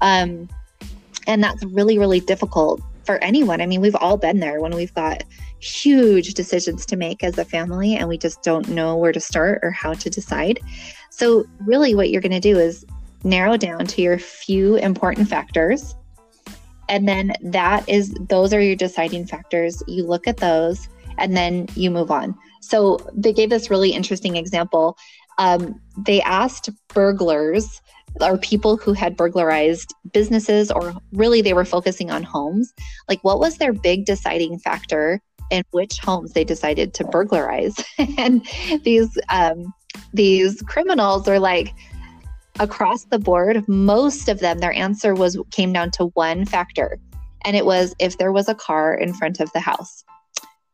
Um, 0.00 0.48
and 1.26 1.42
that's 1.42 1.64
really, 1.64 1.98
really 1.98 2.20
difficult 2.20 2.80
for 3.04 3.16
anyone. 3.22 3.60
I 3.60 3.66
mean, 3.66 3.80
we've 3.80 3.96
all 3.96 4.16
been 4.16 4.40
there 4.40 4.60
when 4.60 4.74
we've 4.74 4.92
got 4.94 5.22
huge 5.60 6.34
decisions 6.34 6.84
to 6.86 6.96
make 6.96 7.22
as 7.24 7.38
a 7.38 7.44
family 7.44 7.96
and 7.96 8.08
we 8.08 8.18
just 8.18 8.42
don't 8.42 8.68
know 8.68 8.96
where 8.96 9.12
to 9.12 9.20
start 9.20 9.60
or 9.62 9.70
how 9.70 9.94
to 9.94 10.10
decide. 10.10 10.60
So, 11.10 11.46
really, 11.60 11.94
what 11.94 12.10
you're 12.10 12.20
going 12.20 12.32
to 12.32 12.40
do 12.40 12.58
is 12.58 12.84
narrow 13.24 13.56
down 13.56 13.86
to 13.86 14.02
your 14.02 14.18
few 14.18 14.76
important 14.76 15.28
factors. 15.28 15.94
And 16.88 17.08
then 17.08 17.32
that 17.42 17.88
is, 17.88 18.14
those 18.28 18.52
are 18.52 18.60
your 18.60 18.76
deciding 18.76 19.26
factors. 19.26 19.82
You 19.88 20.04
look 20.04 20.26
at 20.26 20.36
those 20.36 20.88
and 21.18 21.36
then 21.36 21.66
you 21.74 21.90
move 21.90 22.10
on. 22.10 22.36
So, 22.60 22.98
they 23.14 23.32
gave 23.32 23.50
this 23.50 23.70
really 23.70 23.90
interesting 23.90 24.36
example. 24.36 24.98
Um, 25.38 25.80
they 25.96 26.20
asked 26.22 26.70
burglars 26.88 27.80
or 28.20 28.38
people 28.38 28.76
who 28.76 28.92
had 28.92 29.16
burglarized 29.16 29.94
businesses, 30.12 30.70
or 30.70 30.94
really 31.12 31.42
they 31.42 31.54
were 31.54 31.64
focusing 31.64 32.10
on 32.10 32.22
homes, 32.22 32.72
like 33.08 33.22
what 33.22 33.38
was 33.38 33.58
their 33.58 33.72
big 33.72 34.04
deciding 34.04 34.58
factor 34.58 35.20
in 35.50 35.62
which 35.70 35.98
homes 35.98 36.32
they 36.32 36.44
decided 36.44 36.94
to 36.94 37.04
burglarize? 37.04 37.76
and 38.18 38.46
these 38.82 39.18
um, 39.28 39.72
these 40.12 40.62
criminals 40.62 41.28
are 41.28 41.38
like 41.38 41.74
across 42.58 43.04
the 43.04 43.18
board 43.18 43.66
most 43.68 44.28
of 44.28 44.40
them 44.40 44.58
their 44.58 44.72
answer 44.72 45.14
was 45.14 45.38
came 45.50 45.72
down 45.72 45.90
to 45.90 46.06
one 46.14 46.46
factor 46.46 46.98
and 47.44 47.54
it 47.54 47.66
was 47.66 47.94
if 47.98 48.16
there 48.16 48.32
was 48.32 48.48
a 48.48 48.54
car 48.54 48.94
in 48.94 49.12
front 49.12 49.40
of 49.40 49.52
the 49.52 49.60
house 49.60 50.04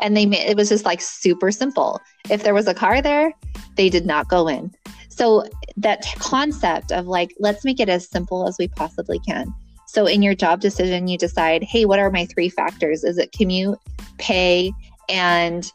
and 0.02 0.16
they 0.16 0.26
made 0.26 0.46
it 0.46 0.56
was 0.56 0.68
just 0.68 0.84
like 0.84 1.00
super 1.00 1.50
simple. 1.50 2.00
If 2.28 2.42
there 2.42 2.52
was 2.52 2.68
a 2.68 2.74
car 2.74 3.00
there 3.00 3.32
they 3.76 3.88
did 3.88 4.04
not 4.04 4.28
go 4.28 4.48
in. 4.48 4.70
So 5.08 5.44
that 5.76 6.04
concept 6.18 6.92
of 6.92 7.06
like 7.06 7.32
let's 7.38 7.64
make 7.64 7.80
it 7.80 7.88
as 7.88 8.10
simple 8.10 8.46
as 8.46 8.56
we 8.58 8.68
possibly 8.68 9.18
can. 9.20 9.54
So 9.86 10.06
in 10.06 10.22
your 10.22 10.34
job 10.34 10.60
decision 10.60 11.08
you 11.08 11.16
decide 11.16 11.62
hey 11.62 11.86
what 11.86 12.00
are 12.00 12.10
my 12.10 12.26
three 12.26 12.50
factors? 12.50 13.04
Is 13.04 13.16
it 13.16 13.32
commute 13.32 13.78
pay 14.18 14.72
and 15.08 15.70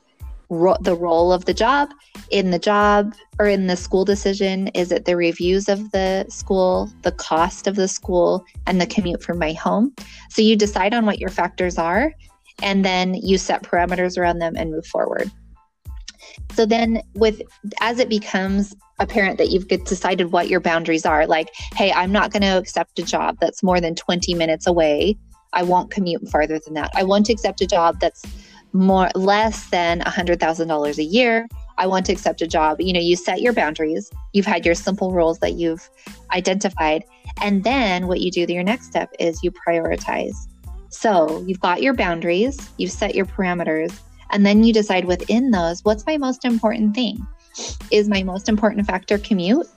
ro- 0.50 0.78
the 0.82 0.96
role 0.96 1.32
of 1.32 1.46
the 1.46 1.54
job? 1.54 1.90
In 2.30 2.52
the 2.52 2.60
job 2.60 3.16
or 3.40 3.48
in 3.48 3.68
the 3.68 3.78
school 3.78 4.04
decision 4.04 4.68
is 4.70 4.92
it 4.92 5.06
the 5.06 5.16
reviews 5.16 5.70
of 5.70 5.92
the 5.92 6.26
school 6.28 6.92
the 7.04 7.14
cost 7.14 7.68
of 7.68 7.76
the 7.76 7.88
school 7.88 8.44
and 8.66 8.82
the 8.82 8.88
commute 8.88 9.24
from 9.24 9.40
my 9.40 9.54
home? 9.54 9.94
So 10.30 10.42
you 10.42 10.58
decide 10.58 10.94
on 10.94 11.06
what 11.06 11.20
your 11.20 11.30
factors 11.30 11.78
are 11.78 12.14
and 12.62 12.84
then 12.84 13.14
you 13.16 13.38
set 13.38 13.64
parameters 13.64 14.18
around 14.18 14.40
them 14.40 14.56
and 14.56 14.72
move 14.72 14.86
forward 14.86 15.30
so 16.54 16.66
then 16.66 17.02
with 17.16 17.42
as 17.82 18.00
it 18.00 18.10
becomes 18.10 18.76
apparent 19.00 19.38
that 19.38 19.50
you've 19.50 19.68
decided 19.68 20.32
what 20.32 20.50
your 20.50 20.60
boundaries 20.60 21.06
are 21.06 21.28
like 21.28 21.50
hey 21.76 21.92
i'm 21.94 22.12
not 22.12 22.32
going 22.32 22.42
to 22.42 22.58
accept 22.58 22.98
a 23.00 23.04
job 23.04 23.38
that's 23.40 23.62
more 23.64 23.80
than 23.80 23.96
20 23.96 24.34
minutes 24.34 24.66
away 24.68 25.16
i 25.54 25.64
won't 25.64 25.92
commute 25.92 26.28
farther 26.30 26.60
than 26.60 26.74
that 26.74 26.92
i 26.96 27.04
won't 27.04 27.30
accept 27.30 27.62
a 27.62 27.68
job 27.68 28.00
that's 28.00 28.24
more 28.74 29.10
less 29.16 29.70
than 29.70 30.02
$100,000 30.02 30.98
a 30.98 31.04
year. 31.04 31.48
I 31.78 31.88
want 31.88 32.06
to 32.08 32.12
accept 32.12 32.42
a 32.42 32.48
job. 32.48 32.80
You 32.80 32.94
know, 32.94 33.00
you 33.00 33.16
set 33.16 33.42
your 33.42 33.54
boundaries. 33.54 34.12
You've 34.34 34.46
had 34.46 34.66
your 34.66 34.76
simple 34.76 35.12
rules 35.12 35.40
that 35.40 35.54
you've 35.54 35.90
identified. 36.32 37.04
And 37.42 37.64
then 37.64 38.08
what 38.08 38.22
you 38.22 38.32
do, 38.32 38.46
your 38.48 38.64
next 38.64 38.88
step 38.88 39.10
is 39.20 39.42
you 39.44 39.52
prioritize. 39.52 40.36
So 40.90 41.44
you've 41.46 41.60
got 41.60 41.82
your 41.82 41.94
boundaries, 41.94 42.70
you've 42.78 42.92
set 42.92 43.16
your 43.16 43.26
parameters, 43.26 44.00
and 44.32 44.46
then 44.46 44.64
you 44.64 44.74
decide 44.74 45.06
within 45.06 45.52
those 45.52 45.84
what's 45.84 46.06
my 46.06 46.18
most 46.18 46.46
important 46.46 46.96
thing? 46.96 47.26
Is 47.92 48.08
my 48.08 48.24
most 48.24 48.50
important 48.50 48.86
factor 48.86 49.18
commute? 49.18 49.68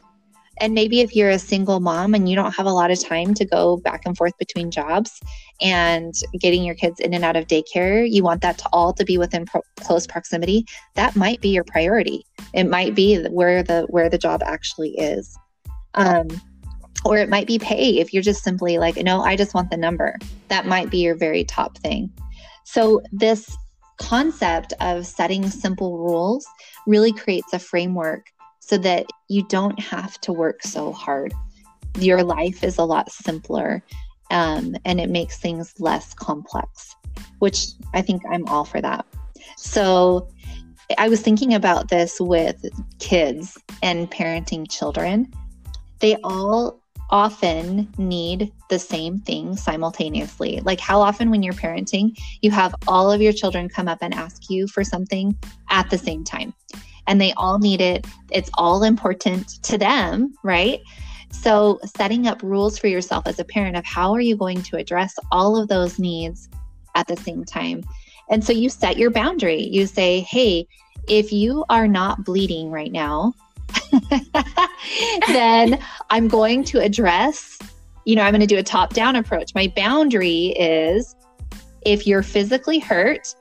And 0.61 0.75
maybe 0.75 1.01
if 1.01 1.17
you're 1.17 1.31
a 1.31 1.39
single 1.39 1.81
mom 1.81 2.15
and 2.15 2.29
you 2.29 2.37
don't 2.37 2.55
have 2.55 2.67
a 2.67 2.73
lot 2.73 2.91
of 2.91 3.03
time 3.03 3.33
to 3.35 3.47
go 3.47 3.79
back 3.79 4.03
and 4.05 4.15
forth 4.15 4.37
between 4.39 4.71
jobs 4.71 5.19
and 5.63 6.13
getting 6.39 6.63
your 6.65 6.75
kids 6.75 7.01
in 7.01 7.15
and 7.15 7.25
out 7.25 7.35
of 7.35 7.47
daycare, 7.47 8.07
you 8.09 8.23
want 8.23 8.43
that 8.43 8.59
to 8.59 8.69
all 8.71 8.93
to 8.93 9.05
be 9.05 9.17
within 9.17 9.47
pro- 9.47 9.63
close 9.77 10.07
proximity. 10.07 10.67
That 10.97 11.17
might 11.17 11.41
be 11.41 11.49
your 11.49 11.65
priority. 11.65 12.27
It 12.53 12.65
might 12.65 12.95
be 12.95 13.23
where 13.29 13.63
the 13.63 13.87
where 13.89 14.11
the 14.11 14.19
job 14.19 14.43
actually 14.45 14.91
is. 14.99 15.35
Um, 15.95 16.29
or 17.05 17.17
it 17.17 17.29
might 17.29 17.47
be 17.47 17.59
pay 17.59 17.99
if 17.99 18.13
you're 18.13 18.23
just 18.23 18.45
simply 18.45 18.79
like, 18.79 18.97
no, 18.97 19.23
I 19.23 19.37
just 19.37 19.55
want 19.55 19.71
the 19.71 19.77
number. 19.77 20.17
That 20.49 20.67
might 20.67 20.91
be 20.91 20.99
your 20.99 21.15
very 21.15 21.45
top 21.45 21.79
thing. 21.79 22.13
So 22.65 23.03
this 23.13 23.57
concept 23.99 24.73
of 24.81 25.07
setting 25.07 25.49
simple 25.49 25.99
rules 25.99 26.47
really 26.87 27.13
creates 27.13 27.53
a 27.53 27.59
framework 27.59 28.27
so 28.61 28.79
that 28.79 29.07
you 29.29 29.47
don't 29.49 29.79
have 29.81 30.21
to 30.21 30.33
work 30.33 30.63
so 30.63 30.93
hard. 30.93 31.33
Your 31.99 32.23
life 32.23 32.63
is 32.63 32.79
a 32.79 32.85
lot 32.85 33.11
simpler 33.11 33.83
um, 34.31 34.77
and 34.85 35.01
it 35.01 35.11
makes 35.11 35.39
things 35.39 35.75
less 35.79 36.15
complex, 36.15 36.95
which 37.41 37.67
I 37.95 38.03
think 38.03 38.23
I'm 38.31 38.47
all 38.47 38.65
for 38.65 38.81
that. 38.81 39.05
So 39.57 40.29
I 40.99 41.09
was 41.09 41.21
thinking 41.21 41.55
about 41.55 41.89
this 41.89 42.21
with 42.21 42.65
kids 42.99 43.59
and 43.83 44.11
parenting 44.11 44.71
children. 44.71 45.33
They 45.99 46.17
all 46.25 46.80
often 47.11 47.93
need 47.99 48.53
the 48.69 48.79
same 48.79 49.19
thing 49.19 49.57
simultaneously. 49.57 50.61
Like, 50.65 50.81
how 50.81 51.01
often, 51.01 51.31
when 51.31 51.43
you're 51.43 51.55
parenting, 51.55 52.19
you 52.41 52.51
have 52.51 52.75
all 52.89 53.13
of 53.13 53.21
your 53.21 53.33
children 53.33 53.69
come 53.69 53.89
up 53.89 53.99
and 54.01 54.15
ask 54.15 54.49
you 54.49 54.67
for 54.67 54.85
something 54.85 55.37
at 55.69 55.91
the 55.91 55.99
same 55.99 56.25
time 56.25 56.55
and 57.11 57.21
they 57.21 57.33
all 57.35 57.59
need 57.59 57.81
it. 57.81 58.07
It's 58.31 58.51
all 58.55 58.85
important 58.85 59.63
to 59.65 59.77
them, 59.77 60.33
right? 60.45 60.81
So, 61.33 61.81
setting 61.85 62.27
up 62.27 62.43
rules 62.43 62.79
for 62.79 62.87
yourself 62.87 63.27
as 63.27 63.39
a 63.39 63.45
parent 63.45 63.77
of 63.77 63.85
how 63.85 64.13
are 64.13 64.21
you 64.21 64.37
going 64.37 64.63
to 64.63 64.77
address 64.77 65.15
all 65.31 65.61
of 65.61 65.69
those 65.69 65.99
needs 65.99 66.49
at 66.95 67.07
the 67.09 67.17
same 67.17 67.45
time. 67.45 67.83
And 68.31 68.45
so, 68.45 68.53
you 68.53 68.69
set 68.69 68.97
your 68.97 69.11
boundary. 69.11 69.61
You 69.63 69.87
say, 69.87 70.21
hey, 70.21 70.67
if 71.09 71.33
you 71.33 71.65
are 71.69 71.89
not 71.89 72.25
bleeding 72.25 72.71
right 72.71 72.93
now, 72.93 73.35
then 75.29 75.79
I'm 76.11 76.29
going 76.29 76.65
to 76.65 76.81
address, 76.81 77.59
you 78.05 78.17
know, 78.17 78.23
I'm 78.23 78.33
going 78.33 78.41
to 78.41 78.47
do 78.47 78.59
a 78.59 78.63
top 78.63 78.95
down 78.95 79.17
approach. 79.17 79.55
My 79.55 79.73
boundary 79.75 80.49
is 80.59 81.15
if 81.83 82.07
you're 82.07 82.23
physically 82.23 82.79
hurt, 82.79 83.35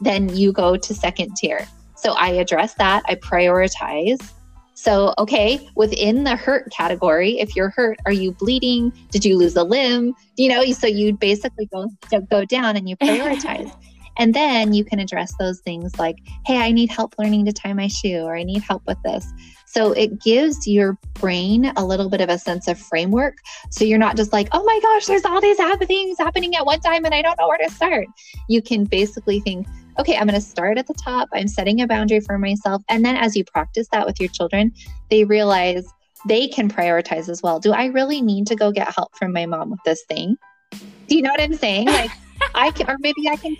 then 0.00 0.28
you 0.34 0.52
go 0.52 0.76
to 0.76 0.94
second 0.94 1.36
tier. 1.36 1.66
So 1.96 2.12
I 2.12 2.30
address 2.30 2.74
that, 2.74 3.02
I 3.06 3.14
prioritize. 3.14 4.32
So, 4.74 5.14
okay, 5.18 5.66
within 5.74 6.24
the 6.24 6.36
hurt 6.36 6.70
category, 6.70 7.40
if 7.40 7.56
you're 7.56 7.70
hurt, 7.70 7.98
are 8.04 8.12
you 8.12 8.32
bleeding? 8.32 8.92
Did 9.10 9.24
you 9.24 9.38
lose 9.38 9.56
a 9.56 9.64
limb? 9.64 10.14
You 10.36 10.50
know, 10.50 10.64
so 10.72 10.86
you 10.86 11.14
basically 11.14 11.66
go 11.66 11.88
go 12.30 12.44
down 12.44 12.76
and 12.76 12.88
you 12.88 12.96
prioritize. 13.02 13.74
And 14.18 14.34
then 14.34 14.72
you 14.72 14.84
can 14.84 14.98
address 14.98 15.32
those 15.38 15.60
things 15.60 15.98
like, 15.98 16.16
hey, 16.44 16.58
I 16.58 16.72
need 16.72 16.90
help 16.90 17.14
learning 17.18 17.46
to 17.46 17.52
tie 17.52 17.72
my 17.72 17.88
shoe, 17.88 18.20
or 18.20 18.36
I 18.36 18.44
need 18.44 18.62
help 18.62 18.82
with 18.86 18.98
this. 19.02 19.30
So 19.76 19.92
it 19.92 20.22
gives 20.22 20.66
your 20.66 20.96
brain 21.12 21.70
a 21.76 21.84
little 21.84 22.08
bit 22.08 22.22
of 22.22 22.30
a 22.30 22.38
sense 22.38 22.66
of 22.66 22.78
framework. 22.78 23.36
So 23.68 23.84
you're 23.84 23.98
not 23.98 24.16
just 24.16 24.32
like, 24.32 24.48
oh 24.52 24.64
my 24.64 24.80
gosh, 24.80 25.04
there's 25.04 25.26
all 25.26 25.38
these 25.38 25.58
things 25.86 26.16
happening 26.16 26.56
at 26.56 26.64
one 26.64 26.80
time 26.80 27.04
and 27.04 27.12
I 27.12 27.20
don't 27.20 27.38
know 27.38 27.46
where 27.46 27.58
to 27.58 27.70
start. 27.70 28.06
You 28.48 28.62
can 28.62 28.84
basically 28.84 29.40
think, 29.40 29.66
okay, 29.98 30.16
I'm 30.16 30.26
going 30.26 30.34
to 30.34 30.40
start 30.40 30.78
at 30.78 30.86
the 30.86 30.94
top. 30.94 31.28
I'm 31.34 31.46
setting 31.46 31.82
a 31.82 31.86
boundary 31.86 32.20
for 32.20 32.38
myself. 32.38 32.82
And 32.88 33.04
then 33.04 33.16
as 33.16 33.36
you 33.36 33.44
practice 33.44 33.86
that 33.92 34.06
with 34.06 34.18
your 34.18 34.30
children, 34.30 34.72
they 35.10 35.24
realize 35.24 35.84
they 36.26 36.48
can 36.48 36.70
prioritize 36.70 37.28
as 37.28 37.42
well. 37.42 37.60
Do 37.60 37.72
I 37.72 37.84
really 37.86 38.22
need 38.22 38.46
to 38.46 38.56
go 38.56 38.72
get 38.72 38.94
help 38.94 39.14
from 39.14 39.34
my 39.34 39.44
mom 39.44 39.68
with 39.68 39.80
this 39.84 40.02
thing? 40.08 40.38
Do 40.70 41.16
you 41.16 41.20
know 41.20 41.32
what 41.32 41.40
I'm 41.42 41.52
saying? 41.52 41.88
Like, 41.88 42.12
I 42.54 42.70
can, 42.70 42.88
or 42.88 42.96
maybe 43.00 43.28
I 43.28 43.36
can 43.36 43.58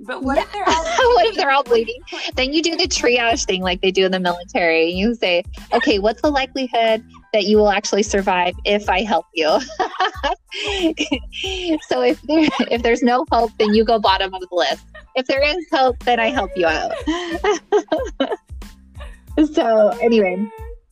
but 0.00 0.22
what 0.22 0.36
yeah. 0.36 0.44
if 0.44 0.52
they're 0.52 0.68
all 0.68 0.84
what 1.14 1.26
if 1.26 1.36
they're 1.36 1.50
all 1.50 1.64
bleeding? 1.64 2.00
Then 2.34 2.52
you 2.52 2.62
do 2.62 2.76
the 2.76 2.86
triage 2.86 3.44
thing 3.44 3.62
like 3.62 3.80
they 3.80 3.90
do 3.90 4.04
in 4.06 4.12
the 4.12 4.20
military. 4.20 4.90
You 4.90 5.14
say, 5.14 5.42
okay, 5.72 5.98
what's 5.98 6.22
the 6.22 6.30
likelihood 6.30 7.04
that 7.32 7.44
you 7.44 7.56
will 7.56 7.70
actually 7.70 8.04
survive 8.04 8.54
if 8.64 8.88
I 8.88 9.02
help 9.02 9.26
you? 9.34 9.46
so 11.88 12.02
if 12.02 12.22
there 12.22 12.48
if 12.70 12.82
there's 12.82 13.02
no 13.02 13.26
hope, 13.30 13.50
then 13.58 13.74
you 13.74 13.84
go 13.84 13.98
bottom 13.98 14.32
of 14.32 14.40
the 14.40 14.48
list. 14.52 14.84
If 15.16 15.26
there 15.26 15.42
is 15.42 15.66
hope, 15.72 15.98
then 16.04 16.20
I 16.20 16.28
help 16.28 16.52
you 16.54 16.66
out. 16.66 16.92
so 19.52 19.90
oh 19.92 19.98
anyway. 20.00 20.36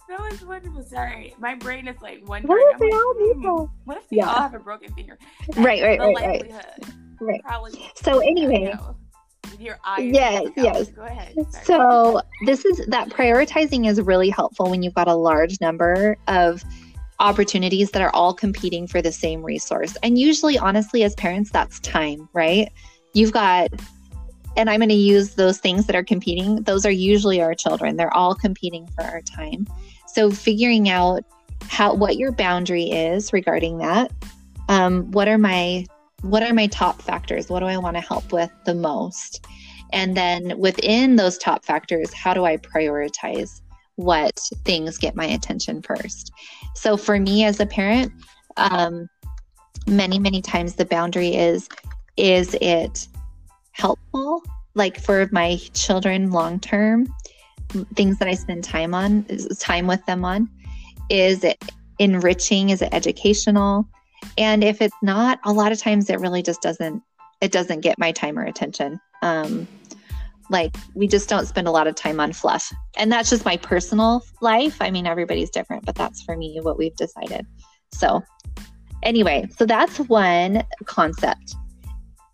That 0.08 0.20
was 0.30 0.44
wonderful. 0.44 0.82
Sorry, 0.82 1.34
my 1.38 1.54
brain 1.54 1.86
is 1.88 2.00
like 2.00 2.26
wondering. 2.26 2.48
What 2.48 2.74
if 2.74 2.80
they 2.80 2.90
all 2.90 3.14
hmm, 3.16 3.40
people? 3.40 3.70
What 3.84 3.98
if 3.98 4.08
they 4.08 4.16
yeah. 4.16 4.28
all 4.28 4.40
have 4.40 4.54
a 4.54 4.58
broken 4.58 4.92
finger? 4.94 5.18
Right, 5.56 5.82
right, 5.82 6.00
right, 6.00 6.14
right 6.16 6.52
right. 7.20 7.42
Probably. 7.42 7.90
So 7.94 8.20
anyway. 8.20 8.74
Your 9.58 9.78
eyes. 9.86 10.10
Yes, 10.12 10.48
yes. 10.56 10.90
Go 10.90 11.02
ahead. 11.02 11.34
Sorry. 11.34 11.64
So 11.64 12.20
this 12.44 12.64
is 12.64 12.84
that 12.88 13.08
prioritizing 13.08 13.88
is 13.88 14.00
really 14.00 14.28
helpful 14.28 14.68
when 14.68 14.82
you've 14.82 14.94
got 14.94 15.08
a 15.08 15.14
large 15.14 15.60
number 15.60 16.16
of 16.26 16.64
opportunities 17.20 17.92
that 17.92 18.02
are 18.02 18.10
all 18.10 18.34
competing 18.34 18.86
for 18.86 19.00
the 19.00 19.12
same 19.12 19.42
resource. 19.42 19.96
And 20.02 20.18
usually, 20.18 20.58
honestly, 20.58 21.04
as 21.04 21.14
parents, 21.14 21.50
that's 21.50 21.80
time, 21.80 22.28
right? 22.34 22.70
You've 23.14 23.32
got, 23.32 23.70
and 24.56 24.68
I'm 24.68 24.80
going 24.80 24.90
to 24.90 24.94
use 24.94 25.36
those 25.36 25.58
things 25.58 25.86
that 25.86 25.96
are 25.96 26.04
competing. 26.04 26.62
Those 26.64 26.84
are 26.84 26.90
usually 26.90 27.40
our 27.40 27.54
children. 27.54 27.96
They're 27.96 28.14
all 28.14 28.34
competing 28.34 28.86
for 28.88 29.04
our 29.04 29.22
time. 29.22 29.66
So 30.06 30.30
figuring 30.30 30.90
out 30.90 31.24
how 31.68 31.94
what 31.94 32.16
your 32.16 32.32
boundary 32.32 32.90
is 32.90 33.32
regarding 33.32 33.78
that. 33.78 34.12
Um, 34.68 35.10
what 35.12 35.28
are 35.28 35.38
my 35.38 35.86
what 36.22 36.42
are 36.42 36.54
my 36.54 36.66
top 36.66 37.02
factors? 37.02 37.48
What 37.48 37.60
do 37.60 37.66
I 37.66 37.76
want 37.76 37.96
to 37.96 38.00
help 38.00 38.32
with 38.32 38.50
the 38.64 38.74
most? 38.74 39.44
And 39.92 40.16
then 40.16 40.58
within 40.58 41.16
those 41.16 41.38
top 41.38 41.64
factors, 41.64 42.12
how 42.12 42.34
do 42.34 42.44
I 42.44 42.56
prioritize 42.56 43.60
what 43.96 44.38
things 44.64 44.98
get 44.98 45.14
my 45.14 45.26
attention 45.26 45.82
first? 45.82 46.32
So 46.74 46.96
for 46.96 47.18
me 47.18 47.44
as 47.44 47.60
a 47.60 47.66
parent, 47.66 48.12
um, 48.56 49.08
many, 49.86 50.18
many 50.18 50.42
times 50.42 50.74
the 50.74 50.84
boundary 50.84 51.34
is 51.34 51.68
is 52.16 52.56
it 52.62 53.08
helpful? 53.72 54.42
Like 54.74 55.00
for 55.00 55.28
my 55.32 55.56
children 55.74 56.30
long 56.30 56.58
term, 56.60 57.12
things 57.94 58.18
that 58.18 58.28
I 58.28 58.34
spend 58.34 58.64
time 58.64 58.94
on, 58.94 59.26
time 59.58 59.86
with 59.86 60.04
them 60.06 60.24
on, 60.24 60.48
is 61.10 61.44
it 61.44 61.62
enriching? 61.98 62.70
Is 62.70 62.82
it 62.82 62.88
educational? 62.92 63.86
And 64.38 64.62
if 64.62 64.80
it's 64.80 64.96
not, 65.02 65.38
a 65.44 65.52
lot 65.52 65.72
of 65.72 65.78
times 65.78 66.10
it 66.10 66.20
really 66.20 66.42
just 66.42 66.62
doesn't 66.62 67.02
it 67.40 67.52
doesn't 67.52 67.80
get 67.80 67.98
my 67.98 68.12
time 68.12 68.38
or 68.38 68.44
attention. 68.44 68.98
Um, 69.22 69.68
like 70.50 70.76
we 70.94 71.08
just 71.08 71.28
don't 71.28 71.46
spend 71.46 71.66
a 71.66 71.70
lot 71.70 71.86
of 71.86 71.94
time 71.94 72.20
on 72.20 72.32
fluff. 72.32 72.72
And 72.96 73.10
that's 73.10 73.30
just 73.30 73.44
my 73.44 73.56
personal 73.56 74.22
life. 74.40 74.80
I 74.80 74.90
mean, 74.90 75.06
everybody's 75.06 75.50
different, 75.50 75.84
but 75.84 75.94
that's 75.94 76.22
for 76.22 76.36
me 76.36 76.58
what 76.62 76.78
we've 76.78 76.94
decided. 76.96 77.46
So, 77.92 78.22
anyway, 79.02 79.48
so 79.56 79.66
that's 79.66 79.98
one 80.00 80.64
concept. 80.84 81.56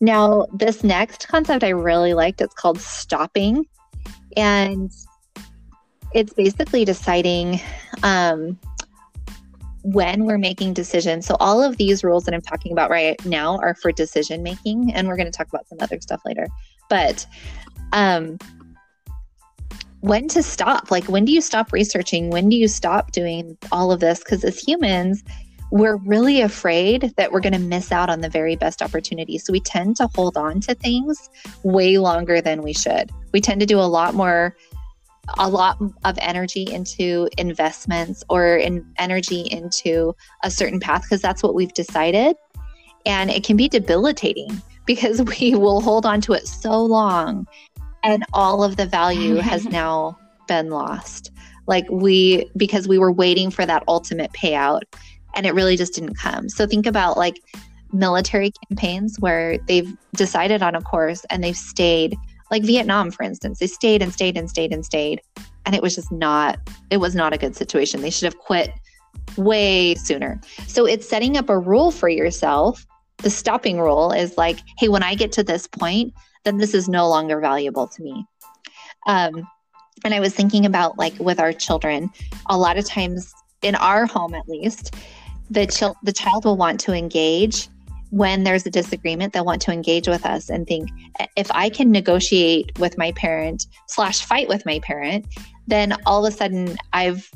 Now, 0.00 0.46
this 0.52 0.82
next 0.84 1.28
concept 1.28 1.64
I 1.64 1.70
really 1.70 2.14
liked. 2.14 2.40
It's 2.40 2.54
called 2.54 2.80
stopping. 2.80 3.66
And 4.36 4.90
it's 6.14 6.32
basically 6.32 6.84
deciding 6.84 7.60
um, 8.02 8.58
when 9.82 10.24
we're 10.24 10.38
making 10.38 10.74
decisions. 10.74 11.26
So, 11.26 11.36
all 11.40 11.62
of 11.62 11.76
these 11.76 12.04
rules 12.04 12.24
that 12.24 12.34
I'm 12.34 12.42
talking 12.42 12.72
about 12.72 12.90
right 12.90 13.22
now 13.24 13.58
are 13.58 13.74
for 13.74 13.92
decision 13.92 14.42
making, 14.42 14.92
and 14.92 15.08
we're 15.08 15.16
going 15.16 15.30
to 15.30 15.36
talk 15.36 15.48
about 15.48 15.68
some 15.68 15.78
other 15.80 16.00
stuff 16.00 16.20
later. 16.24 16.46
But, 16.88 17.26
um, 17.92 18.38
when 20.00 20.26
to 20.28 20.42
stop? 20.42 20.90
Like, 20.90 21.04
when 21.04 21.24
do 21.24 21.32
you 21.32 21.40
stop 21.40 21.72
researching? 21.72 22.30
When 22.30 22.48
do 22.48 22.56
you 22.56 22.66
stop 22.66 23.12
doing 23.12 23.56
all 23.70 23.92
of 23.92 24.00
this? 24.00 24.18
Because 24.18 24.42
as 24.42 24.58
humans, 24.58 25.22
we're 25.70 25.96
really 25.96 26.40
afraid 26.40 27.14
that 27.16 27.32
we're 27.32 27.40
going 27.40 27.52
to 27.54 27.58
miss 27.58 27.92
out 27.92 28.10
on 28.10 28.20
the 28.20 28.28
very 28.28 28.56
best 28.56 28.82
opportunities. 28.82 29.44
So 29.44 29.52
we 29.52 29.60
tend 29.60 29.96
to 29.96 30.08
hold 30.08 30.36
on 30.36 30.60
to 30.62 30.74
things 30.74 31.30
way 31.62 31.98
longer 31.98 32.40
than 32.40 32.62
we 32.62 32.72
should. 32.74 33.10
We 33.32 33.40
tend 33.40 33.60
to 33.60 33.66
do 33.66 33.78
a 33.78 33.88
lot 33.88 34.14
more 34.14 34.56
a 35.38 35.48
lot 35.48 35.78
of 36.04 36.18
energy 36.20 36.66
into 36.70 37.28
investments 37.38 38.24
or 38.28 38.56
in 38.56 38.84
energy 38.98 39.42
into 39.50 40.14
a 40.42 40.50
certain 40.50 40.80
path 40.80 41.02
because 41.02 41.22
that's 41.22 41.42
what 41.42 41.54
we've 41.54 41.72
decided. 41.74 42.36
And 43.06 43.30
it 43.30 43.44
can 43.44 43.56
be 43.56 43.68
debilitating 43.68 44.60
because 44.86 45.22
we 45.22 45.54
will 45.54 45.80
hold 45.80 46.04
on 46.04 46.20
to 46.22 46.32
it 46.32 46.46
so 46.46 46.82
long 46.82 47.46
and 48.02 48.24
all 48.32 48.64
of 48.64 48.76
the 48.76 48.86
value 48.86 49.36
has 49.36 49.64
now 49.70 50.18
been 50.48 50.70
lost. 50.70 51.30
Like 51.68 51.86
we, 51.88 52.50
because 52.56 52.88
we 52.88 52.98
were 52.98 53.12
waiting 53.12 53.50
for 53.50 53.64
that 53.64 53.84
ultimate 53.86 54.32
payout 54.32 54.82
and 55.34 55.46
it 55.46 55.54
really 55.54 55.76
just 55.76 55.94
didn't 55.94 56.14
come. 56.14 56.48
So 56.48 56.66
think 56.66 56.86
about 56.86 57.16
like 57.16 57.36
military 57.92 58.52
campaigns 58.68 59.16
where 59.20 59.58
they've 59.68 59.96
decided 60.16 60.62
on 60.62 60.74
a 60.74 60.82
course 60.82 61.24
and 61.30 61.44
they've 61.44 61.56
stayed 61.56 62.16
like 62.52 62.64
Vietnam, 62.64 63.10
for 63.10 63.22
instance, 63.22 63.58
they 63.58 63.66
stayed 63.66 64.02
and 64.02 64.12
stayed 64.12 64.36
and 64.36 64.48
stayed 64.48 64.72
and 64.72 64.84
stayed. 64.84 65.22
And 65.64 65.74
it 65.74 65.80
was 65.80 65.94
just 65.94 66.12
not, 66.12 66.58
it 66.90 66.98
was 66.98 67.14
not 67.14 67.32
a 67.32 67.38
good 67.38 67.56
situation. 67.56 68.02
They 68.02 68.10
should 68.10 68.26
have 68.26 68.38
quit 68.38 68.70
way 69.38 69.94
sooner. 69.94 70.38
So 70.66 70.84
it's 70.84 71.08
setting 71.08 71.38
up 71.38 71.48
a 71.48 71.58
rule 71.58 71.90
for 71.90 72.10
yourself. 72.10 72.86
The 73.18 73.30
stopping 73.30 73.80
rule 73.80 74.12
is 74.12 74.36
like, 74.36 74.58
hey, 74.78 74.88
when 74.88 75.02
I 75.02 75.14
get 75.14 75.32
to 75.32 75.42
this 75.42 75.66
point, 75.66 76.12
then 76.44 76.58
this 76.58 76.74
is 76.74 76.90
no 76.90 77.08
longer 77.08 77.40
valuable 77.40 77.88
to 77.88 78.02
me. 78.02 78.26
Um, 79.06 79.48
and 80.04 80.12
I 80.12 80.20
was 80.20 80.34
thinking 80.34 80.66
about 80.66 80.98
like 80.98 81.18
with 81.18 81.40
our 81.40 81.54
children, 81.54 82.10
a 82.50 82.58
lot 82.58 82.76
of 82.76 82.84
times 82.84 83.32
in 83.62 83.76
our 83.76 84.04
home 84.04 84.34
at 84.34 84.46
least, 84.46 84.94
the, 85.50 85.66
ch- 85.66 85.96
the 86.02 86.12
child 86.12 86.44
will 86.44 86.58
want 86.58 86.80
to 86.80 86.92
engage 86.92 87.68
when 88.12 88.44
there's 88.44 88.64
a 88.66 88.70
disagreement 88.70 89.32
they'll 89.32 89.44
want 89.44 89.60
to 89.60 89.72
engage 89.72 90.06
with 90.06 90.24
us 90.24 90.48
and 90.48 90.66
think 90.66 90.88
if 91.36 91.50
i 91.52 91.68
can 91.68 91.90
negotiate 91.90 92.78
with 92.78 92.96
my 92.96 93.10
parent 93.12 93.66
slash 93.88 94.24
fight 94.24 94.48
with 94.48 94.64
my 94.66 94.78
parent 94.80 95.26
then 95.66 95.96
all 96.06 96.24
of 96.24 96.32
a 96.32 96.36
sudden 96.36 96.76
i've 96.92 97.30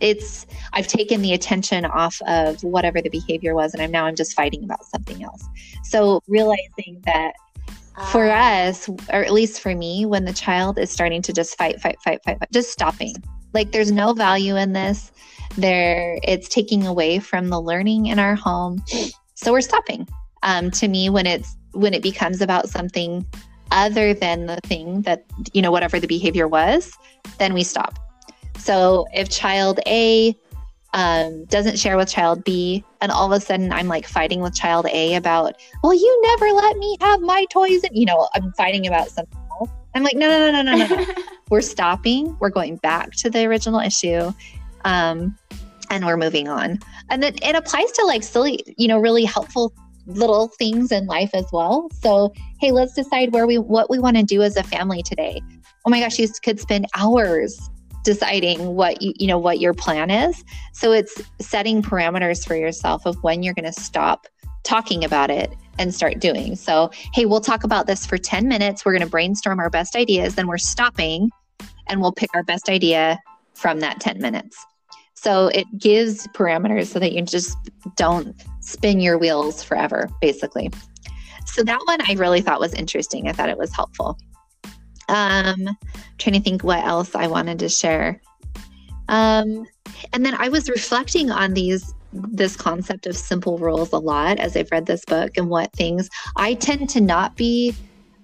it's 0.00 0.46
i've 0.72 0.86
taken 0.86 1.22
the 1.22 1.32
attention 1.32 1.84
off 1.84 2.20
of 2.26 2.62
whatever 2.64 3.00
the 3.00 3.10
behavior 3.10 3.54
was 3.54 3.72
and 3.74 3.82
i'm 3.82 3.90
now 3.90 4.06
i'm 4.06 4.16
just 4.16 4.34
fighting 4.34 4.64
about 4.64 4.84
something 4.84 5.22
else. 5.22 5.44
So 5.84 6.22
realizing 6.28 7.02
that 7.04 7.32
for 8.08 8.30
ah. 8.30 8.68
us 8.68 8.88
or 9.12 9.24
at 9.24 9.32
least 9.32 9.60
for 9.60 9.74
me 9.74 10.06
when 10.06 10.24
the 10.24 10.32
child 10.32 10.78
is 10.78 10.90
starting 10.90 11.22
to 11.22 11.32
just 11.32 11.56
fight 11.58 11.80
fight 11.80 11.96
fight 12.02 12.20
fight, 12.24 12.38
fight 12.38 12.52
just 12.52 12.70
stopping. 12.70 13.14
Like 13.52 13.72
there's 13.72 13.90
no 13.90 14.12
value 14.12 14.56
in 14.56 14.72
this. 14.72 15.12
There 15.56 16.18
it's 16.22 16.48
taking 16.48 16.86
away 16.86 17.18
from 17.18 17.48
the 17.48 17.60
learning 17.60 18.06
in 18.06 18.18
our 18.18 18.36
home 18.36 18.82
so 19.42 19.52
we're 19.52 19.60
stopping. 19.62 20.06
Um, 20.42 20.70
to 20.72 20.88
me, 20.88 21.10
when 21.10 21.26
it's 21.26 21.56
when 21.72 21.94
it 21.94 22.02
becomes 22.02 22.40
about 22.40 22.68
something 22.68 23.24
other 23.70 24.12
than 24.12 24.46
the 24.46 24.58
thing 24.64 25.02
that 25.02 25.24
you 25.52 25.62
know 25.62 25.70
whatever 25.70 25.98
the 25.98 26.06
behavior 26.06 26.46
was, 26.46 26.92
then 27.38 27.54
we 27.54 27.62
stop. 27.62 27.98
So 28.58 29.06
if 29.14 29.30
child 29.30 29.80
A 29.86 30.36
um, 30.92 31.44
doesn't 31.46 31.78
share 31.78 31.96
with 31.96 32.08
child 32.08 32.44
B, 32.44 32.84
and 33.00 33.10
all 33.10 33.32
of 33.32 33.32
a 33.32 33.44
sudden 33.44 33.72
I'm 33.72 33.88
like 33.88 34.06
fighting 34.06 34.40
with 34.40 34.54
child 34.54 34.86
A 34.92 35.14
about, 35.14 35.54
well, 35.82 35.94
you 35.94 36.20
never 36.22 36.52
let 36.52 36.76
me 36.76 36.96
have 37.00 37.20
my 37.20 37.46
toys, 37.50 37.82
and 37.84 37.96
you 37.96 38.04
know 38.04 38.28
I'm 38.34 38.52
fighting 38.52 38.86
about 38.86 39.08
something 39.08 39.38
else. 39.58 39.70
I'm 39.94 40.02
like, 40.02 40.16
no, 40.16 40.28
no, 40.28 40.50
no, 40.50 40.62
no, 40.62 40.76
no, 40.76 40.96
no. 40.96 41.06
we're 41.50 41.62
stopping. 41.62 42.36
We're 42.40 42.50
going 42.50 42.76
back 42.76 43.12
to 43.16 43.30
the 43.30 43.46
original 43.46 43.80
issue. 43.80 44.32
Um, 44.84 45.36
and 45.90 46.06
we're 46.06 46.16
moving 46.16 46.48
on. 46.48 46.78
And 47.10 47.22
then 47.22 47.34
it 47.42 47.54
applies 47.54 47.90
to 47.92 48.04
like 48.06 48.22
silly, 48.22 48.64
you 48.78 48.88
know, 48.88 48.98
really 48.98 49.24
helpful 49.24 49.72
little 50.06 50.48
things 50.48 50.90
in 50.90 51.06
life 51.06 51.30
as 51.34 51.46
well. 51.52 51.88
So, 52.02 52.32
hey, 52.60 52.72
let's 52.72 52.94
decide 52.94 53.32
where 53.32 53.46
we 53.46 53.58
what 53.58 53.90
we 53.90 53.98
want 53.98 54.16
to 54.16 54.22
do 54.22 54.42
as 54.42 54.56
a 54.56 54.62
family 54.62 55.02
today. 55.02 55.42
Oh 55.86 55.90
my 55.90 56.00
gosh, 56.00 56.18
you 56.18 56.28
could 56.42 56.60
spend 56.60 56.86
hours 56.94 57.60
deciding 58.02 58.74
what 58.76 59.02
you, 59.02 59.12
you 59.16 59.26
know 59.26 59.38
what 59.38 59.60
your 59.60 59.74
plan 59.74 60.10
is. 60.10 60.44
So 60.72 60.92
it's 60.92 61.20
setting 61.40 61.82
parameters 61.82 62.46
for 62.46 62.56
yourself 62.56 63.04
of 63.06 63.22
when 63.22 63.42
you're 63.42 63.54
going 63.54 63.70
to 63.70 63.80
stop 63.80 64.26
talking 64.62 65.04
about 65.04 65.30
it 65.30 65.52
and 65.78 65.94
start 65.94 66.18
doing. 66.18 66.56
So, 66.56 66.90
hey, 67.14 67.24
we'll 67.24 67.40
talk 67.40 67.64
about 67.64 67.86
this 67.86 68.06
for 68.06 68.18
10 68.18 68.46
minutes. 68.46 68.84
We're 68.84 68.92
going 68.92 69.02
to 69.02 69.08
brainstorm 69.08 69.58
our 69.58 69.70
best 69.70 69.96
ideas, 69.96 70.34
then 70.34 70.46
we're 70.46 70.58
stopping 70.58 71.30
and 71.88 72.00
we'll 72.00 72.12
pick 72.12 72.30
our 72.34 72.42
best 72.42 72.68
idea 72.68 73.18
from 73.54 73.80
that 73.80 74.00
10 74.00 74.20
minutes. 74.20 74.64
So 75.22 75.48
it 75.48 75.66
gives 75.76 76.26
parameters 76.28 76.86
so 76.86 76.98
that 76.98 77.12
you 77.12 77.20
just 77.20 77.54
don't 77.94 78.34
spin 78.60 79.00
your 79.00 79.18
wheels 79.18 79.62
forever, 79.62 80.08
basically. 80.22 80.70
So 81.44 81.62
that 81.62 81.78
one 81.84 82.00
I 82.08 82.14
really 82.14 82.40
thought 82.40 82.58
was 82.58 82.72
interesting. 82.72 83.28
I 83.28 83.32
thought 83.32 83.50
it 83.50 83.58
was 83.58 83.70
helpful. 83.74 84.18
Um, 85.10 85.76
trying 86.16 86.34
to 86.34 86.40
think 86.40 86.64
what 86.64 86.82
else 86.82 87.14
I 87.14 87.26
wanted 87.26 87.58
to 87.58 87.68
share. 87.68 88.18
Um, 89.10 89.66
and 90.14 90.24
then 90.24 90.34
I 90.38 90.48
was 90.48 90.70
reflecting 90.70 91.30
on 91.30 91.52
these 91.52 91.92
this 92.12 92.56
concept 92.56 93.06
of 93.06 93.14
simple 93.14 93.58
rules 93.58 93.92
a 93.92 93.98
lot 93.98 94.40
as 94.40 94.56
I've 94.56 94.72
read 94.72 94.86
this 94.86 95.04
book 95.04 95.36
and 95.36 95.50
what 95.50 95.70
things 95.74 96.08
I 96.36 96.54
tend 96.54 96.88
to 96.90 97.00
not 97.00 97.36
be 97.36 97.74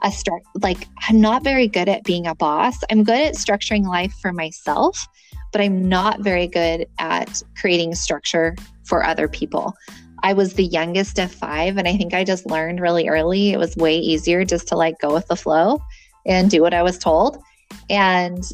a 0.02 0.10
start 0.10 0.42
like 0.62 0.88
I'm 1.08 1.20
not 1.20 1.44
very 1.44 1.68
good 1.68 1.90
at 1.90 2.04
being 2.04 2.26
a 2.26 2.34
boss. 2.34 2.78
I'm 2.90 3.04
good 3.04 3.20
at 3.20 3.34
structuring 3.34 3.84
life 3.84 4.14
for 4.22 4.32
myself, 4.32 5.06
but 5.52 5.60
I'm 5.60 5.88
not 5.88 6.20
very 6.20 6.46
good 6.46 6.86
at 6.98 7.42
creating 7.58 7.94
structure 7.94 8.56
for 8.84 9.04
other 9.04 9.28
people. 9.28 9.74
I 10.22 10.32
was 10.32 10.54
the 10.54 10.64
youngest 10.64 11.18
of 11.18 11.30
five, 11.30 11.76
and 11.76 11.86
I 11.86 11.96
think 11.96 12.14
I 12.14 12.24
just 12.24 12.46
learned 12.46 12.80
really 12.80 13.08
early. 13.08 13.50
It 13.50 13.58
was 13.58 13.76
way 13.76 13.98
easier 13.98 14.44
just 14.44 14.68
to 14.68 14.76
like 14.76 14.98
go 15.00 15.12
with 15.12 15.26
the 15.28 15.36
flow 15.36 15.82
and 16.24 16.50
do 16.50 16.62
what 16.62 16.74
I 16.74 16.82
was 16.82 16.98
told. 16.98 17.42
And 17.90 18.44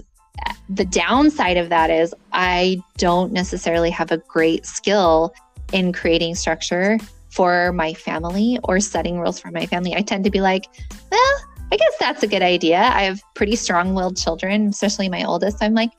the 0.69 0.85
downside 0.85 1.57
of 1.57 1.69
that 1.69 1.91
is 1.91 2.15
I 2.33 2.83
don't 2.97 3.33
necessarily 3.33 3.91
have 3.91 4.11
a 4.11 4.19
great 4.19 4.67
skill 4.67 5.35
in 5.73 5.93
creating 5.93 6.35
structure 6.35 6.99
for 7.31 7.73
my 7.73 7.95
family 7.95 8.59
or 8.65 8.79
setting 8.81 9.19
rules 9.19 9.39
for 9.39 9.51
my 9.51 9.67
family. 9.67 9.95
I 9.95 10.03
tend 10.03 10.25
to 10.25 10.31
be 10.31 10.41
like, 10.41 10.69
well, 11.11 11.35
I 11.73 11.77
guess 11.77 11.95
that's 11.99 12.23
a 12.23 12.27
good 12.27 12.43
idea. 12.43 12.79
I 12.79 13.03
have 13.05 13.23
pretty 13.35 13.57
strong 13.57 13.95
willed 13.95 14.19
children, 14.19 14.69
especially 14.69 15.09
my 15.09 15.25
oldest. 15.25 15.63
I'm 15.63 15.73
like, 15.73 15.93